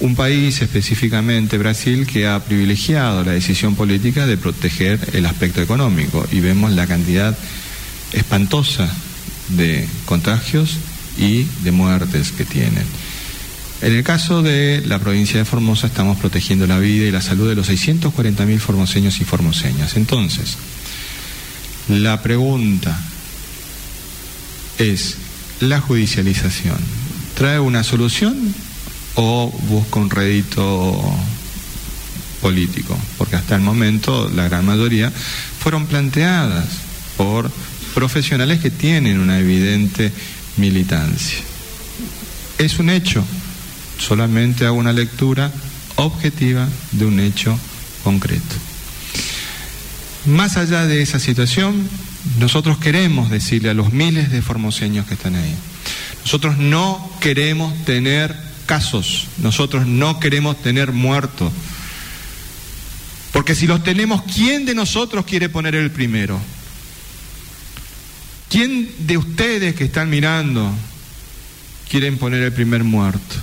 [0.00, 6.26] un país, específicamente Brasil, que ha privilegiado la decisión política de proteger el aspecto económico
[6.32, 7.36] y vemos la cantidad
[8.12, 8.90] espantosa
[9.48, 10.78] de contagios
[11.18, 12.84] y de muertes que tienen.
[13.80, 17.48] En el caso de la provincia de Formosa estamos protegiendo la vida y la salud
[17.48, 19.96] de los 640.000 formoseños y formoseñas.
[19.96, 20.56] Entonces,
[21.88, 22.98] la pregunta
[24.78, 25.16] es,
[25.60, 26.78] ¿la judicialización
[27.34, 28.54] trae una solución
[29.14, 31.00] o busca un rédito
[32.40, 36.66] político, porque hasta el momento la gran mayoría fueron planteadas
[37.16, 37.50] por
[37.94, 40.12] profesionales que tienen una evidente
[40.56, 41.38] militancia.
[42.58, 43.24] Es un hecho,
[43.98, 45.50] solamente hago una lectura
[45.96, 47.58] objetiva de un hecho
[48.04, 48.67] concreto.
[50.26, 51.88] Más allá de esa situación,
[52.38, 55.54] nosotros queremos decirle a los miles de formoseños que están ahí,
[56.22, 59.26] nosotros no queremos tener casos.
[59.38, 61.50] Nosotros no queremos tener muertos.
[63.32, 66.38] Porque si los tenemos, ¿quién de nosotros quiere poner el primero?
[68.50, 70.70] ¿Quién de ustedes que están mirando
[71.88, 73.36] quieren poner el primer muerto?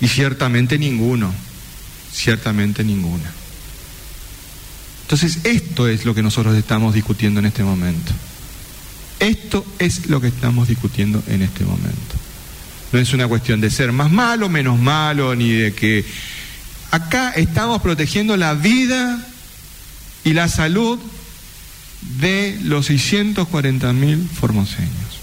[0.00, 1.32] Y ciertamente ninguno,
[2.12, 3.32] ciertamente ninguna.
[5.12, 8.12] Entonces, esto es lo que nosotros estamos discutiendo en este momento.
[9.20, 12.14] Esto es lo que estamos discutiendo en este momento.
[12.92, 16.06] No es una cuestión de ser más malo, menos malo, ni de que...
[16.92, 19.22] Acá estamos protegiendo la vida
[20.24, 20.98] y la salud
[22.18, 25.20] de los 640 mil formoseños.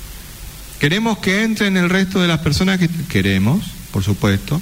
[0.78, 4.62] Queremos que entren el resto de las personas que queremos, por supuesto,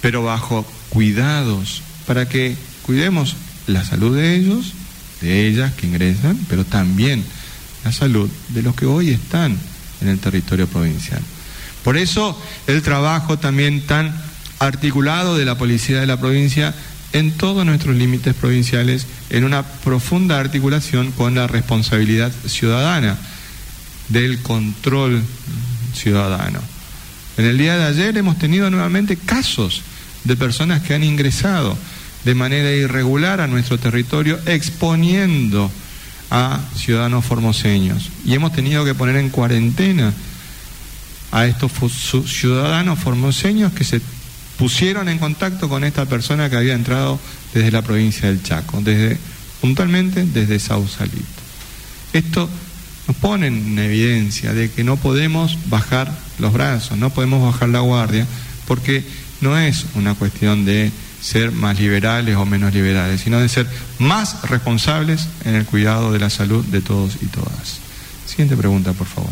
[0.00, 3.36] pero bajo cuidados, para que cuidemos
[3.72, 4.72] la salud de ellos,
[5.20, 7.24] de ellas que ingresan, pero también
[7.84, 9.56] la salud de los que hoy están
[10.00, 11.20] en el territorio provincial.
[11.84, 14.14] Por eso el trabajo también tan
[14.58, 16.74] articulado de la policía de la provincia
[17.12, 23.18] en todos nuestros límites provinciales, en una profunda articulación con la responsabilidad ciudadana
[24.08, 25.22] del control
[25.94, 26.60] ciudadano.
[27.36, 29.82] En el día de ayer hemos tenido nuevamente casos
[30.24, 31.76] de personas que han ingresado
[32.24, 35.70] de manera irregular a nuestro territorio exponiendo
[36.30, 38.10] a ciudadanos formoseños.
[38.24, 40.12] Y hemos tenido que poner en cuarentena
[41.30, 41.72] a estos
[42.26, 44.00] ciudadanos formoseños que se
[44.58, 47.18] pusieron en contacto con esta persona que había entrado
[47.52, 49.18] desde la provincia del Chaco, desde,
[49.60, 51.26] puntualmente desde Sausalito.
[52.12, 52.48] Esto
[53.08, 57.80] nos pone en evidencia de que no podemos bajar los brazos, no podemos bajar la
[57.80, 58.26] guardia,
[58.66, 59.04] porque
[59.40, 63.66] no es una cuestión de ser más liberales o menos liberales, sino de ser
[63.98, 67.78] más responsables en el cuidado de la salud de todos y todas.
[68.26, 69.30] Siguiente pregunta, por favor.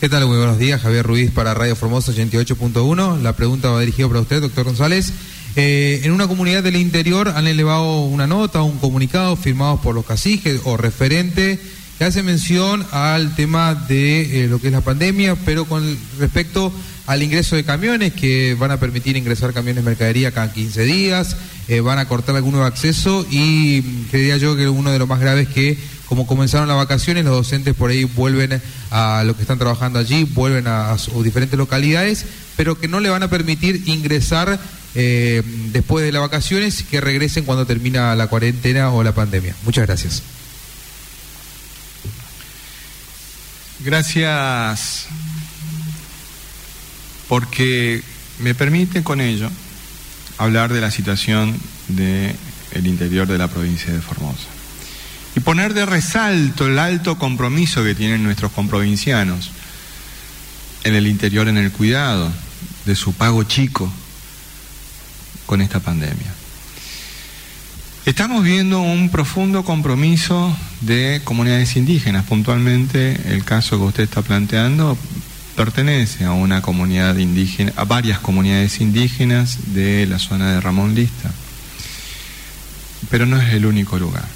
[0.00, 0.26] ¿Qué tal?
[0.26, 3.20] Muy buenos días, Javier Ruiz para Radio Formosa 88.1.
[3.20, 5.12] La pregunta va dirigida para usted, doctor González.
[5.56, 10.06] Eh, en una comunidad del interior han elevado una nota, un comunicado firmado por los
[10.06, 11.60] caciques o referente
[12.00, 15.84] que hace mención al tema de eh, lo que es la pandemia, pero con
[16.18, 16.72] respecto
[17.06, 21.36] al ingreso de camiones que van a permitir ingresar camiones de mercadería cada 15 días,
[21.68, 25.06] eh, van a cortar algún nuevo acceso y mm, creía yo que uno de los
[25.06, 29.42] más graves que como comenzaron las vacaciones, los docentes por ahí vuelven a lo que
[29.42, 32.24] están trabajando allí, vuelven a, sus diferentes localidades,
[32.56, 34.58] pero que no le van a permitir ingresar
[34.94, 39.54] eh, después de las vacaciones, que regresen cuando termina la cuarentena o la pandemia.
[39.66, 40.22] Muchas gracias.
[43.82, 45.06] Gracias
[47.28, 48.02] porque
[48.40, 49.50] me permite con ello
[50.36, 52.36] hablar de la situación del
[52.86, 54.48] interior de la provincia de Formosa
[55.34, 59.50] y poner de resalto el alto compromiso que tienen nuestros comprovincianos
[60.84, 62.30] en el interior, en el cuidado
[62.84, 63.90] de su pago chico
[65.46, 66.39] con esta pandemia.
[68.06, 74.96] Estamos viendo un profundo compromiso de comunidades indígenas, puntualmente el caso que usted está planteando
[75.54, 81.30] pertenece a una comunidad indígena, a varias comunidades indígenas de la zona de Ramón Lista,
[83.10, 84.26] pero no es el único lugar.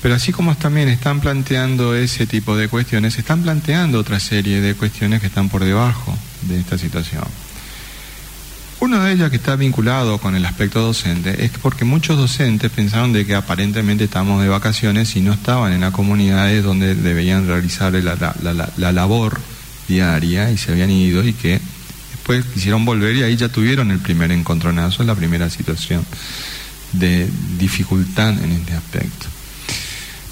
[0.00, 4.74] Pero así como también están planteando ese tipo de cuestiones, están planteando otra serie de
[4.74, 7.24] cuestiones que están por debajo de esta situación.
[8.80, 13.12] Una de ellas que está vinculado con el aspecto docente es porque muchos docentes pensaron
[13.12, 17.92] de que aparentemente estamos de vacaciones y no estaban en las comunidades donde debían realizar
[17.92, 18.34] la,
[18.76, 19.38] la labor
[19.86, 21.60] diaria y se habían ido y que
[22.12, 26.04] después quisieron volver y ahí ya tuvieron el primer encontronazo, la primera situación
[26.92, 29.26] de dificultad en este aspecto.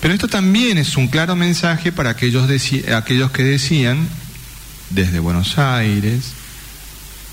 [0.00, 2.48] Pero esto también es un claro mensaje para aquellos,
[2.94, 4.08] aquellos que decían,
[4.90, 6.32] desde Buenos Aires,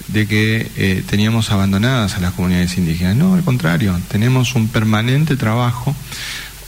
[0.07, 3.15] de que eh, teníamos abandonadas a las comunidades indígenas.
[3.15, 5.95] No, al contrario, tenemos un permanente trabajo.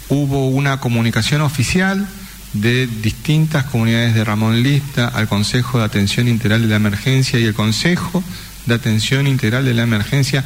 [0.09, 2.07] Hubo una comunicación oficial
[2.53, 7.43] de distintas comunidades de Ramón Lista al Consejo de Atención Integral de la Emergencia y
[7.43, 8.23] el Consejo
[8.65, 10.43] de Atención Integral de la Emergencia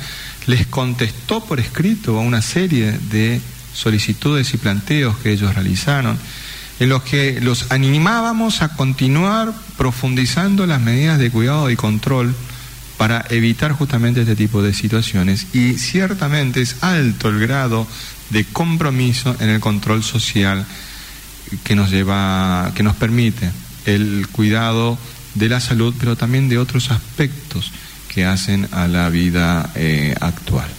[0.47, 3.39] les contestó por escrito a una serie de
[3.73, 6.17] solicitudes y planteos que ellos realizaron,
[6.80, 12.36] en los que los animábamos a continuar profundizando las medidas de cuidado y control
[13.02, 15.47] para evitar justamente este tipo de situaciones.
[15.54, 17.88] Y ciertamente es alto el grado
[18.30, 20.68] de compromiso en el control social
[21.64, 23.49] que nos lleva, que nos permite
[23.88, 24.99] el cuidado
[25.34, 27.72] de la salud, pero también de otros aspectos
[28.08, 30.70] que hacen a la vida eh, actual.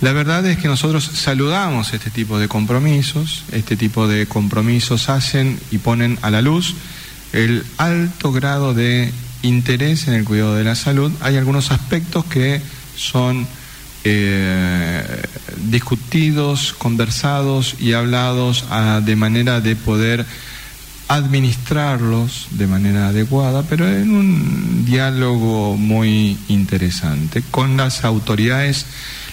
[0.00, 5.60] La verdad es que nosotros saludamos este tipo de compromisos, este tipo de compromisos hacen
[5.70, 6.76] y ponen a la luz
[7.34, 9.12] el alto grado de
[9.42, 11.12] interés en el cuidado de la salud.
[11.20, 12.60] Hay algunos aspectos que
[12.96, 13.46] son
[14.04, 15.02] eh,
[15.68, 20.24] discutidos, conversados y hablados ah, de manera de poder
[21.08, 28.86] administrarlos de manera adecuada, pero en un diálogo muy interesante con las autoridades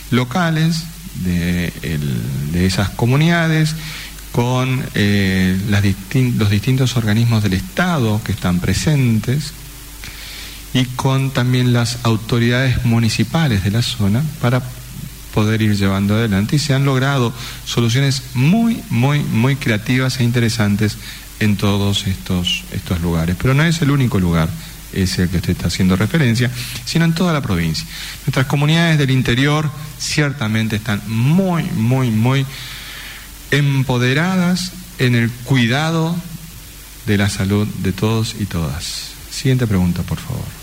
[0.09, 0.85] locales
[1.23, 1.71] de,
[2.55, 3.75] esas comunidades,
[4.31, 5.55] con eh,
[6.39, 9.53] los distintos organismos del Estado que están presentes
[10.73, 14.61] y con también las autoridades municipales de la zona para
[15.33, 17.33] poder ir llevando adelante y se han logrado
[17.65, 20.97] soluciones muy, muy, muy creativas e interesantes
[21.39, 23.35] en todos estos, estos lugares.
[23.39, 24.49] Pero no es el único lugar
[24.93, 26.49] ese al que usted está haciendo referencia,
[26.85, 27.85] sino en toda la provincia.
[28.25, 32.45] Nuestras comunidades del interior ciertamente están muy, muy, muy
[33.51, 36.15] empoderadas en el cuidado
[37.05, 39.11] de la salud de todos y todas.
[39.29, 40.56] Siguiente pregunta, por favor.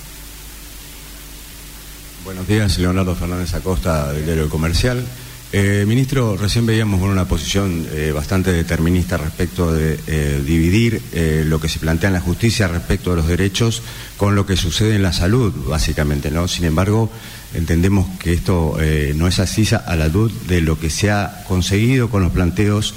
[2.24, 5.04] Buenos días, Leonardo Fernández Acosta, del diario Comercial.
[5.52, 11.02] Eh, ministro, recién veíamos una posición eh, bastante determinista respecto de eh, dividir
[11.44, 13.82] lo que se plantea en la justicia respecto de los derechos
[14.16, 16.48] con lo que sucede en la salud, básicamente, ¿no?
[16.48, 17.12] Sin embargo,
[17.52, 18.78] entendemos que esto
[19.14, 22.94] no es así a la luz de lo que se ha conseguido con los planteos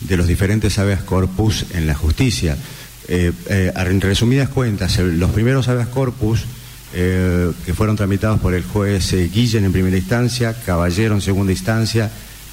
[0.00, 2.56] de los diferentes habeas corpus en la justicia.
[3.08, 6.44] en resumidas cuentas, los primeros habeas corpus
[6.94, 11.52] eh, que fueron tramitados por el juez eh, Guillen en primera instancia, Caballero en segunda
[11.52, 12.10] instancia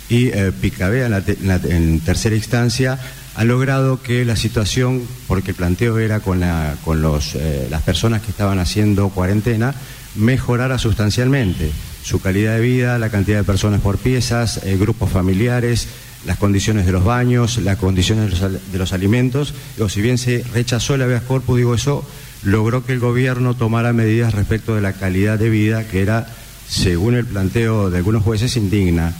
[0.09, 2.99] y eh, Picabea en, tercera instancia,
[3.35, 7.37] ha logrado que la situación, porque el planteo era con, la, con los,
[7.69, 9.73] las personas que estaban haciendo cuarentena,
[10.15, 11.71] mejorara sustancialmente
[12.03, 15.87] su calidad de vida, la cantidad de personas por piezas, grupos familiares,
[16.25, 19.53] las condiciones de los baños, las condiciones de los, de los alimentos.
[19.79, 22.05] o si bien se rechazó el habeas corpus, digo eso
[22.45, 26.27] logró que el gobierno tomara medidas respecto de la calidad de vida que era,
[26.69, 29.13] según el planteo de algunos jueces, indigna.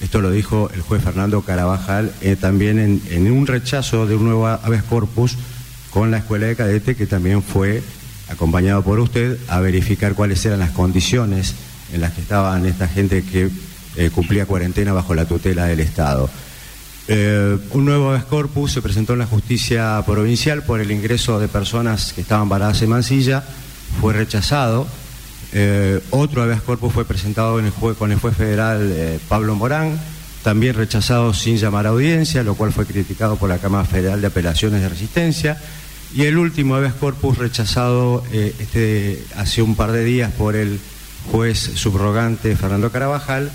[0.00, 4.48] Esto lo dijo el juez Fernando Carabajal eh, también en, un rechazo de un nuevo
[4.48, 5.36] habeas corpus
[5.90, 7.82] con la escuela de cadete que también fue
[8.28, 11.54] acompañado por usted a verificar cuáles eran las condiciones
[11.92, 13.50] en las que estaban esta gente que
[13.96, 16.30] eh, cumplía cuarentena bajo la tutela del Estado.
[17.12, 22.12] Eh, un nuevo corpus se presentó en la justicia provincial por el ingreso de personas
[22.12, 23.42] que estaban varadas en Mansilla,
[24.00, 24.86] fue rechazado.
[25.52, 27.60] Eh, otro habeas corpus fue presentado
[27.98, 29.98] con el juez federal eh, Pablo Morán,
[30.44, 34.28] también rechazado sin llamar a audiencia, lo cual fue criticado por la Cámara Federal de
[34.28, 35.60] Apelaciones de Resistencia.
[36.14, 40.78] Y el último habeas corpus rechazado este, hace un par de días por el
[41.32, 43.50] juez subrogante Fernando Carabajal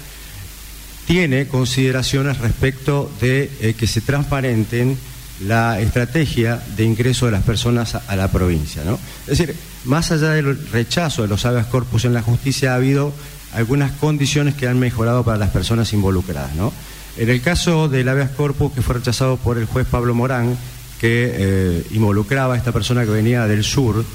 [1.05, 4.97] tiene consideraciones respecto de eh, que se transparenten
[5.41, 8.83] la estrategia de ingreso de las personas a, la provincia.
[8.83, 8.97] ¿no?
[9.27, 13.13] Es decir, más allá del rechazo de los habeas corpus en la justicia, ha habido
[13.53, 16.55] algunas condiciones que han mejorado para las personas involucradas.
[16.55, 16.71] ¿no?
[17.17, 20.57] En el caso del habeas corpus que fue rechazado por el juez Pablo Morán,
[20.99, 24.05] que eh, involucraba a esta persona que venía del sur,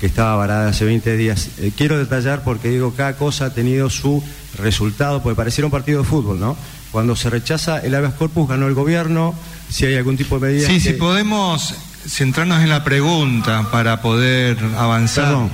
[0.00, 1.48] que estaba varada hace 20 días.
[1.58, 4.22] Eh, quiero detallar porque digo, cada cosa ha tenido su
[4.58, 6.56] resultado, porque pareciera un partido de fútbol, ¿no?
[6.92, 9.34] Cuando se rechaza el habeas corpus, ganó el gobierno,
[9.68, 10.68] si hay algún tipo de medida.
[10.68, 11.74] Sí, si podemos
[12.06, 15.24] centrarnos en la pregunta para poder avanzar.
[15.24, 15.50] Perdón,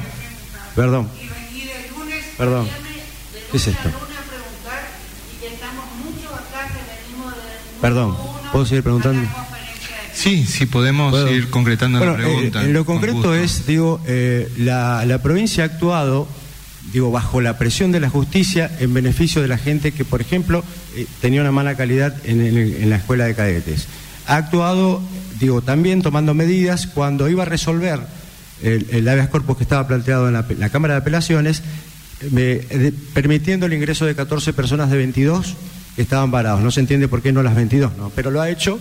[0.77, 1.09] perdón.
[2.37, 2.69] Perdón.
[3.51, 3.91] ¿Qué es esto?
[7.81, 8.17] Perdón,
[8.53, 9.29] ¿puedo seguir preguntando?
[10.15, 12.63] Sí, sí, podemos ir concretando la pregunta.
[12.65, 16.29] Eh, lo concreto es, digo, eh, la, la, provincia ha actuado,
[16.93, 20.65] digo, bajo la presión de la justicia en beneficio de la gente que, por ejemplo,
[20.97, 23.89] eh, tenía una mala calidad en, en, la escuela de cadetes.
[24.27, 25.01] Ha actuado,
[25.41, 28.01] digo, también tomando medidas cuando iba a resolver
[28.63, 31.63] el, el habeas corpus que estaba planteado en la, Cámara de Apelaciones,
[33.15, 35.57] permitiendo el ingreso de 14 personas de 22
[35.97, 36.61] que estaban varados.
[36.61, 38.11] No se entiende por qué no las 22, ¿no?
[38.11, 38.79] Pero lo ha hecho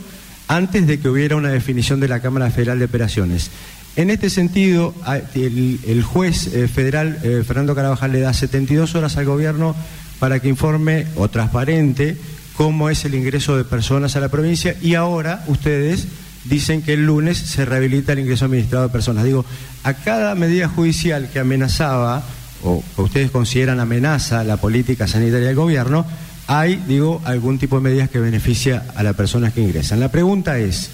[0.51, 3.51] antes de que hubiera una definición de la Cámara Federal de Operaciones.
[3.95, 4.93] En este sentido,
[5.33, 9.73] el, juez eh, federal eh, Fernando Carabajal le da 72 horas al gobierno
[10.19, 12.17] para que informe o transparente
[12.57, 16.07] cómo es el ingreso de personas a la provincia y ahora ustedes
[16.43, 19.23] dicen que el lunes se rehabilita el ingreso administrado de personas.
[19.23, 19.45] Digo,
[19.83, 22.23] a cada medida judicial que amenazaba
[22.61, 26.05] o que ustedes consideran amenaza la política sanitaria del gobierno,
[26.47, 29.99] hay, digo, algún tipo de medidas que beneficia a las personas que ingresan.
[29.99, 30.89] La pregunta es,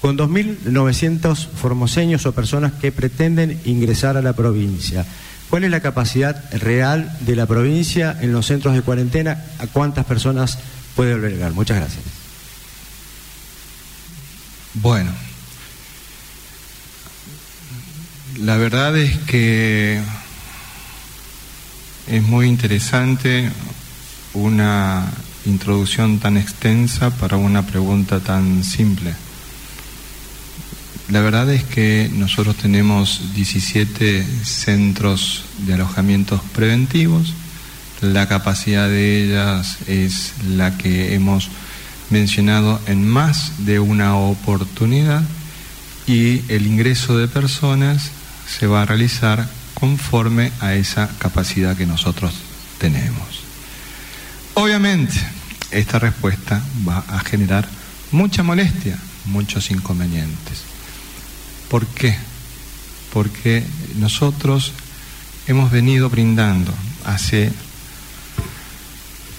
[0.00, 5.04] con 2.900 formoseños o personas que pretenden ingresar a la provincia,
[5.50, 9.44] ¿cuál es la capacidad real de la provincia en los centros de cuarentena?
[9.58, 10.58] ¿A cuántas personas
[10.94, 11.52] puede albergar?
[11.52, 12.04] Muchas gracias.
[14.74, 15.12] Bueno,
[18.40, 20.00] la verdad es que
[22.08, 23.50] es muy interesante
[24.34, 25.10] una
[25.46, 29.14] introducción tan extensa para una pregunta tan simple.
[31.08, 37.34] La verdad es que nosotros tenemos 17 centros de alojamientos preventivos.
[38.00, 41.50] La capacidad de ellas es la que hemos
[42.10, 45.22] mencionado en más de una oportunidad
[46.06, 48.10] y el ingreso de personas
[48.46, 52.32] se va a realizar conforme a esa capacidad que nosotros
[52.78, 53.43] tenemos.
[54.54, 55.14] Obviamente,
[55.72, 57.68] esta respuesta va a generar
[58.12, 60.62] mucha molestia, muchos inconvenientes.
[61.68, 62.16] ¿Por qué?
[63.12, 63.64] Porque
[63.96, 64.72] nosotros
[65.48, 66.72] hemos venido brindando
[67.04, 67.52] hace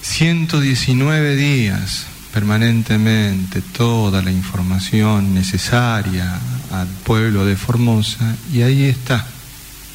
[0.02, 6.38] 119 días permanentemente toda la información necesaria
[6.72, 9.26] al pueblo de Formosa y ahí está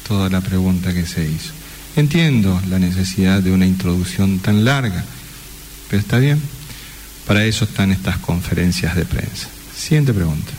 [0.07, 1.60] toda la pregunta que se hizo.
[1.95, 5.03] Entiendo la necesidad de una introducción tan larga,
[5.89, 6.41] pero está bien.
[7.27, 9.47] Para eso están estas conferencias de prensa.
[9.75, 10.51] Siguiente pregunta.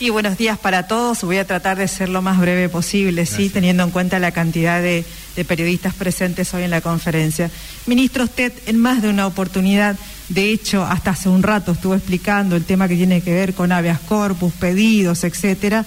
[0.00, 1.22] Sí, buenos días para todos.
[1.24, 4.80] Voy a tratar de ser lo más breve posible, sí, teniendo en cuenta la cantidad
[4.80, 5.04] de,
[5.46, 7.50] periodistas presentes hoy en la conferencia.
[7.86, 9.98] Ministro, usted en más de una oportunidad,
[10.30, 13.72] de hecho, hasta hace un rato estuvo explicando el tema que tiene que ver con
[13.72, 15.84] habeas corpus, pedidos, etcétera.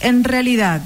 [0.00, 0.82] En realidad,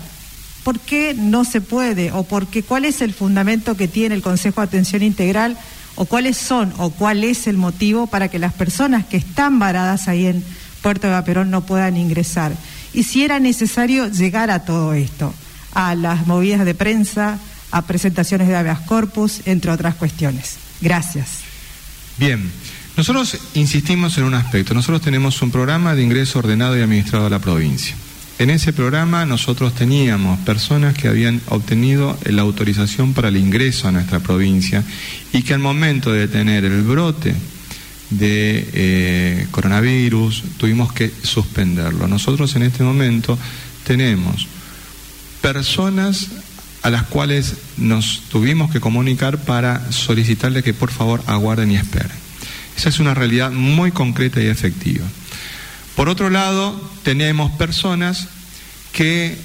[0.65, 4.23] ¿por qué no se puede o por qué, cuál es el fundamento que tiene el
[4.23, 5.57] Consejo de Atención Integral
[5.97, 10.09] o cuáles son o cuál es el motivo para que las personas que están varadas
[10.09, 10.45] ahí en
[10.83, 12.53] Puerto de Vaperón no puedan ingresar.
[12.93, 15.33] Y si era necesario llegar a todo esto,
[15.73, 17.39] a las movidas de prensa,
[17.71, 20.57] a presentaciones de habeas corpus, entre otras cuestiones.
[20.81, 21.39] Gracias.
[22.19, 22.51] Bien,
[22.97, 24.75] nosotros insistimos en un aspecto.
[24.75, 27.97] Nosotros tenemos un programa de ingreso ordenado y administrado a la provincia.
[28.39, 33.93] En ese programa nosotros teníamos personas que habían obtenido la autorización para el ingreso a
[33.93, 34.83] nuestra provincia
[35.33, 37.35] y que al momento de tener el brote
[38.11, 42.09] de eh, coronavirus, tuvimos que suspenderlo.
[42.09, 43.39] Nosotros en este momento
[43.87, 44.49] tenemos
[45.41, 46.29] personas
[46.83, 52.25] a las cuales nos tuvimos que comunicar para solicitarle que por favor aguarden y esperen.
[52.77, 55.07] Esa es una realidad muy concreta y efectiva.
[55.97, 58.29] Por otro lado, tenemos personas
[58.93, 59.39] que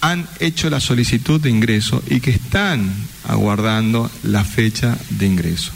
[0.00, 2.92] han hecho la solicitud de ingreso y que están
[3.24, 5.72] aguardando la fecha de ingreso.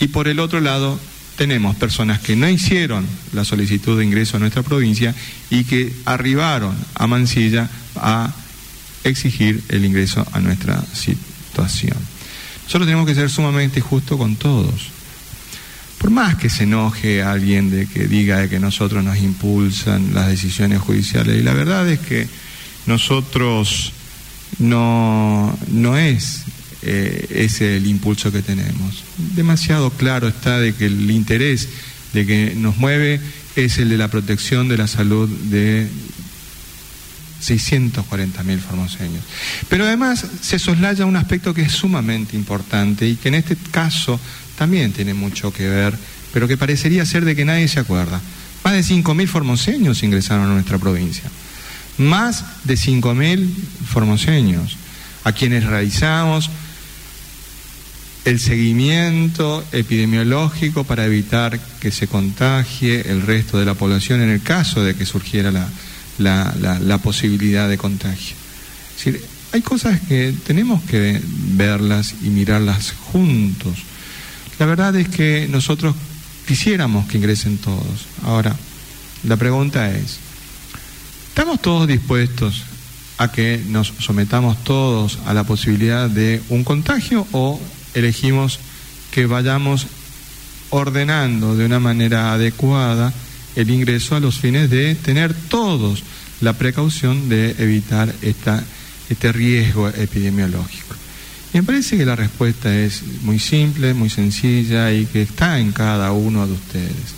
[0.00, 0.98] Y por el otro lado,
[1.36, 5.14] tenemos personas que no hicieron la solicitud de ingreso a nuestra provincia
[5.48, 8.34] y que arribaron a Mansilla a
[9.04, 11.96] exigir el ingreso a nuestra situación.
[12.64, 14.90] Nosotros tenemos que ser sumamente justos con todos.
[16.02, 20.80] Por más que se enoje alguien de que diga que nosotros nos impulsan las decisiones
[20.80, 22.26] judiciales, y la verdad es que
[22.86, 23.92] nosotros
[24.58, 26.42] no, no es
[26.82, 29.04] eh, es el impulso que tenemos.
[29.36, 31.68] Demasiado claro está de que el interés
[32.12, 33.20] de que nos mueve
[33.54, 35.88] es el de la protección de la salud de
[37.38, 39.22] 640 mil formoseños.
[39.68, 44.18] Pero además se soslaya un aspecto que es sumamente importante y que en este caso
[44.56, 45.96] también tiene mucho que ver,
[46.32, 48.20] pero que parecería ser de que nadie se acuerda.
[48.64, 51.24] Más de 5 mil formoseños ingresaron a nuestra provincia.
[51.98, 53.54] Más de 5 mil
[53.86, 54.76] formoseños,
[55.24, 56.50] a quienes realizamos
[58.24, 64.42] el seguimiento epidemiológico para evitar que se contagie el resto de la población en el
[64.42, 65.50] caso de que surgiera
[66.18, 68.36] la, posibilidad de contagio.
[69.52, 73.78] Hay cosas que tenemos que verlas y mirarlas juntos.
[74.58, 75.94] La verdad es que nosotros
[76.46, 78.06] quisiéramos que ingresen todos.
[78.24, 78.54] Ahora,
[79.24, 80.18] la pregunta es,
[81.28, 82.64] ¿estamos todos dispuestos
[83.18, 87.60] a que nos sometamos todos a la posibilidad de un contagio o
[87.94, 88.58] elegimos
[89.10, 89.86] que vayamos
[90.70, 93.12] ordenando de una manera adecuada
[93.54, 96.02] el ingreso a los fines de tener todos
[96.40, 101.01] la precaución de evitar este riesgo epidemiológico.
[101.52, 106.12] Me parece que la respuesta es muy simple, muy sencilla y que está en cada
[106.12, 107.14] uno de ustedes.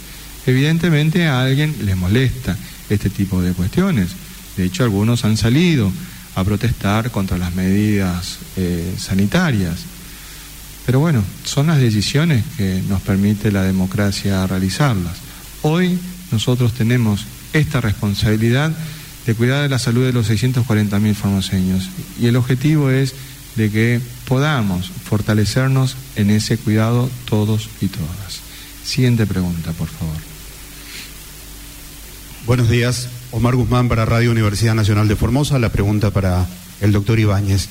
[0.46, 2.56] Evidentemente a alguien le molesta
[2.90, 4.10] este tipo de cuestiones.
[4.56, 5.92] De hecho, algunos han salido
[6.34, 9.76] a protestar contra las medidas eh, sanitarias.
[10.84, 15.14] Pero bueno, son las decisiones que nos permite la democracia realizarlas.
[15.62, 15.98] Hoy
[16.32, 18.72] nosotros tenemos esta responsabilidad
[19.26, 21.88] de cuidar de la salud de los 640.000 formoseños
[22.20, 23.14] y el objetivo es
[23.56, 28.40] de que podamos fortalecernos en ese cuidado todos y todas.
[28.84, 30.16] Siguiente pregunta, por favor.
[32.46, 35.58] Buenos días, Omar Guzmán para Radio Universidad Nacional de Formosa.
[35.58, 36.46] La pregunta para
[36.80, 37.68] el doctor Ibáñez.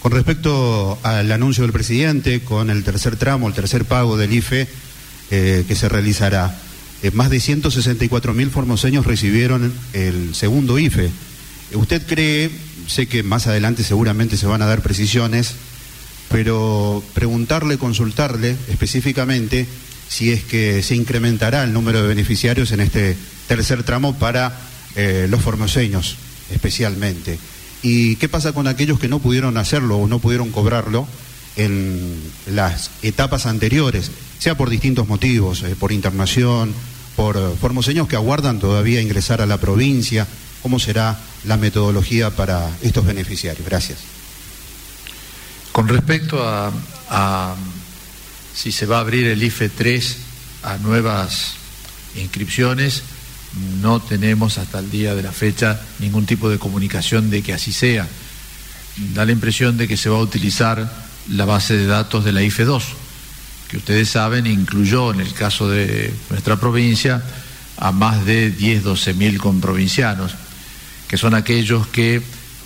[0.00, 4.68] Con respecto al anuncio del presidente con el tercer tramo, el tercer pago del IFE
[5.30, 6.58] eh, que se realizará,
[7.02, 11.10] eh, más de 164 mil formoseños recibieron el segundo IFE.
[11.72, 12.50] ¿Usted cree,
[12.86, 15.54] sé que más adelante seguramente se van a dar precisiones,
[16.28, 19.66] pero preguntarle, consultarle específicamente
[20.08, 23.16] si es que se incrementará el número de beneficiarios en este
[23.48, 24.56] tercer tramo para
[24.96, 26.16] eh, los formoseños
[26.50, 27.38] especialmente.
[27.82, 31.06] ¿Y qué pasa con aquellos que no pudieron hacerlo o no pudieron cobrarlo
[31.56, 36.72] en las etapas anteriores, sea por distintos motivos, eh, por internación,
[37.16, 40.26] por formoseños que aguardan todavía ingresar a la provincia?
[40.64, 43.66] ¿Cómo será la metodología para estos beneficiarios?
[43.66, 43.98] Gracias.
[45.72, 47.54] Con respecto a,
[48.54, 50.16] si se va a abrir el IFE 3
[50.62, 51.56] a nuevas
[52.16, 53.02] inscripciones,
[53.82, 57.70] no tenemos hasta el día de la fecha ningún tipo de comunicación de que así
[57.70, 58.08] sea.
[59.12, 60.90] Da la impresión de que se va a utilizar
[61.28, 62.84] la base de datos de la IFE 2,
[63.68, 67.22] que ustedes saben incluyó en el caso de nuestra provincia
[67.76, 70.36] a más de 10, 12 mil comprovincianos,
[71.08, 72.22] que son aquellos que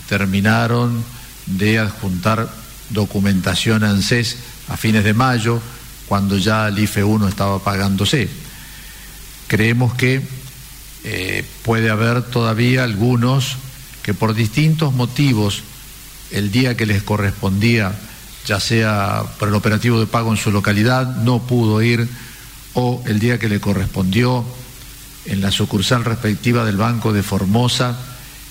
[0.09, 1.05] terminaron
[1.47, 2.49] de adjuntar
[2.91, 4.37] documentación ANSES
[4.69, 5.61] a fines de mayo,
[6.07, 8.29] cuando ya el IFE 1 estaba pagándose.
[9.47, 10.23] Creemos que
[11.05, 13.57] eh, puede haber todavía algunos
[14.03, 15.63] que por distintos motivos
[16.31, 17.93] el día que les correspondía,
[18.47, 22.09] ya sea por el operativo de pago en su localidad, no pudo ir,
[22.75, 24.45] o el día que le correspondió
[25.27, 27.99] en la sucursal respectiva del Banco de Formosa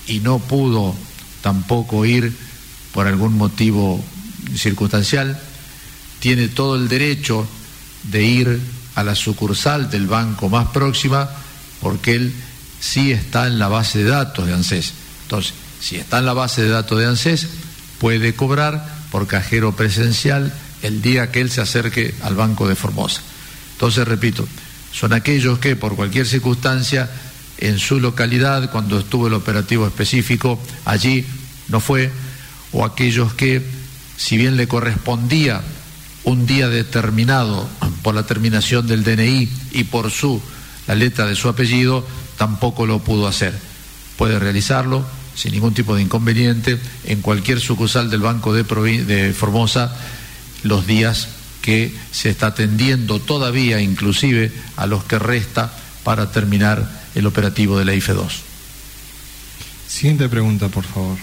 [0.08, 0.94] y no pudo
[1.42, 2.34] tampoco ir
[2.92, 4.02] por algún motivo
[4.56, 5.38] circunstancial,
[6.20, 7.46] tiene todo el derecho
[8.04, 8.60] de ir
[8.94, 11.30] a la sucursal del banco más próxima
[11.80, 12.32] porque él
[12.80, 14.92] sí está en la base de datos de ANSES.
[15.22, 17.46] Entonces, si está en la base de datos de ANSES,
[17.98, 20.52] puede cobrar por cajero presencial
[20.82, 23.20] el día que él se acerque al Banco de Formosa.
[23.72, 24.46] Entonces, repito,
[24.92, 27.08] son aquellos que por cualquier circunstancia
[27.58, 31.24] en su localidad, cuando estuvo el operativo específico, allí
[31.68, 32.10] no fue,
[32.72, 33.62] o aquellos que,
[34.16, 35.60] si bien le correspondía
[36.24, 37.68] un día determinado
[38.02, 40.40] por la terminación del DNI y por su
[40.86, 42.04] la letra de su apellido,
[42.36, 43.54] tampoco lo pudo hacer.
[44.16, 45.04] Puede realizarlo
[45.34, 48.64] sin ningún tipo de inconveniente en cualquier sucursal del Banco de,
[49.04, 49.94] de Formosa
[50.64, 51.28] los días
[51.62, 57.84] que se está atendiendo todavía, inclusive a los que resta para terminar el operativo de
[57.84, 58.42] la IFE 2.
[59.88, 61.16] Siguiente pregunta, por favor.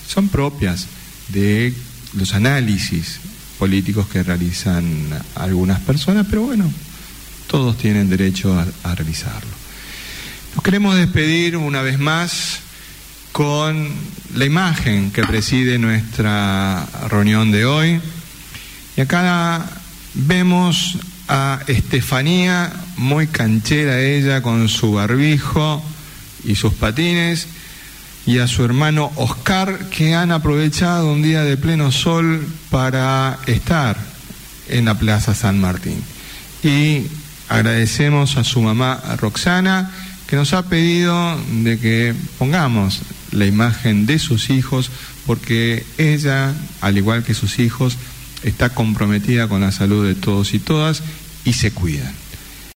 [0.07, 0.87] son propias
[1.29, 1.73] de
[2.13, 3.19] los análisis
[3.59, 4.85] políticos que realizan
[5.35, 6.71] algunas personas, pero bueno,
[7.47, 9.64] todos tienen derecho a realizarlo.
[10.55, 12.59] Nos queremos despedir una vez más
[13.33, 13.89] con
[14.35, 17.99] la imagen que preside nuestra reunión de hoy.
[18.95, 19.65] Y acá
[20.13, 20.97] vemos
[21.27, 25.83] a Estefanía, muy canchera ella con su barbijo
[26.45, 27.47] y sus patines,
[28.25, 33.97] y a su hermano Oscar, que han aprovechado un día de pleno sol para estar
[34.69, 36.01] en la Plaza San Martín.
[36.63, 37.07] Y
[37.49, 39.91] agradecemos a su mamá Roxana,
[40.27, 43.01] que nos ha pedido de que pongamos
[43.31, 44.89] la imagen de sus hijos,
[45.25, 47.97] porque ella, al igual que sus hijos,
[48.43, 51.03] está comprometida con la salud de todos y todas
[51.43, 52.11] y se cuida.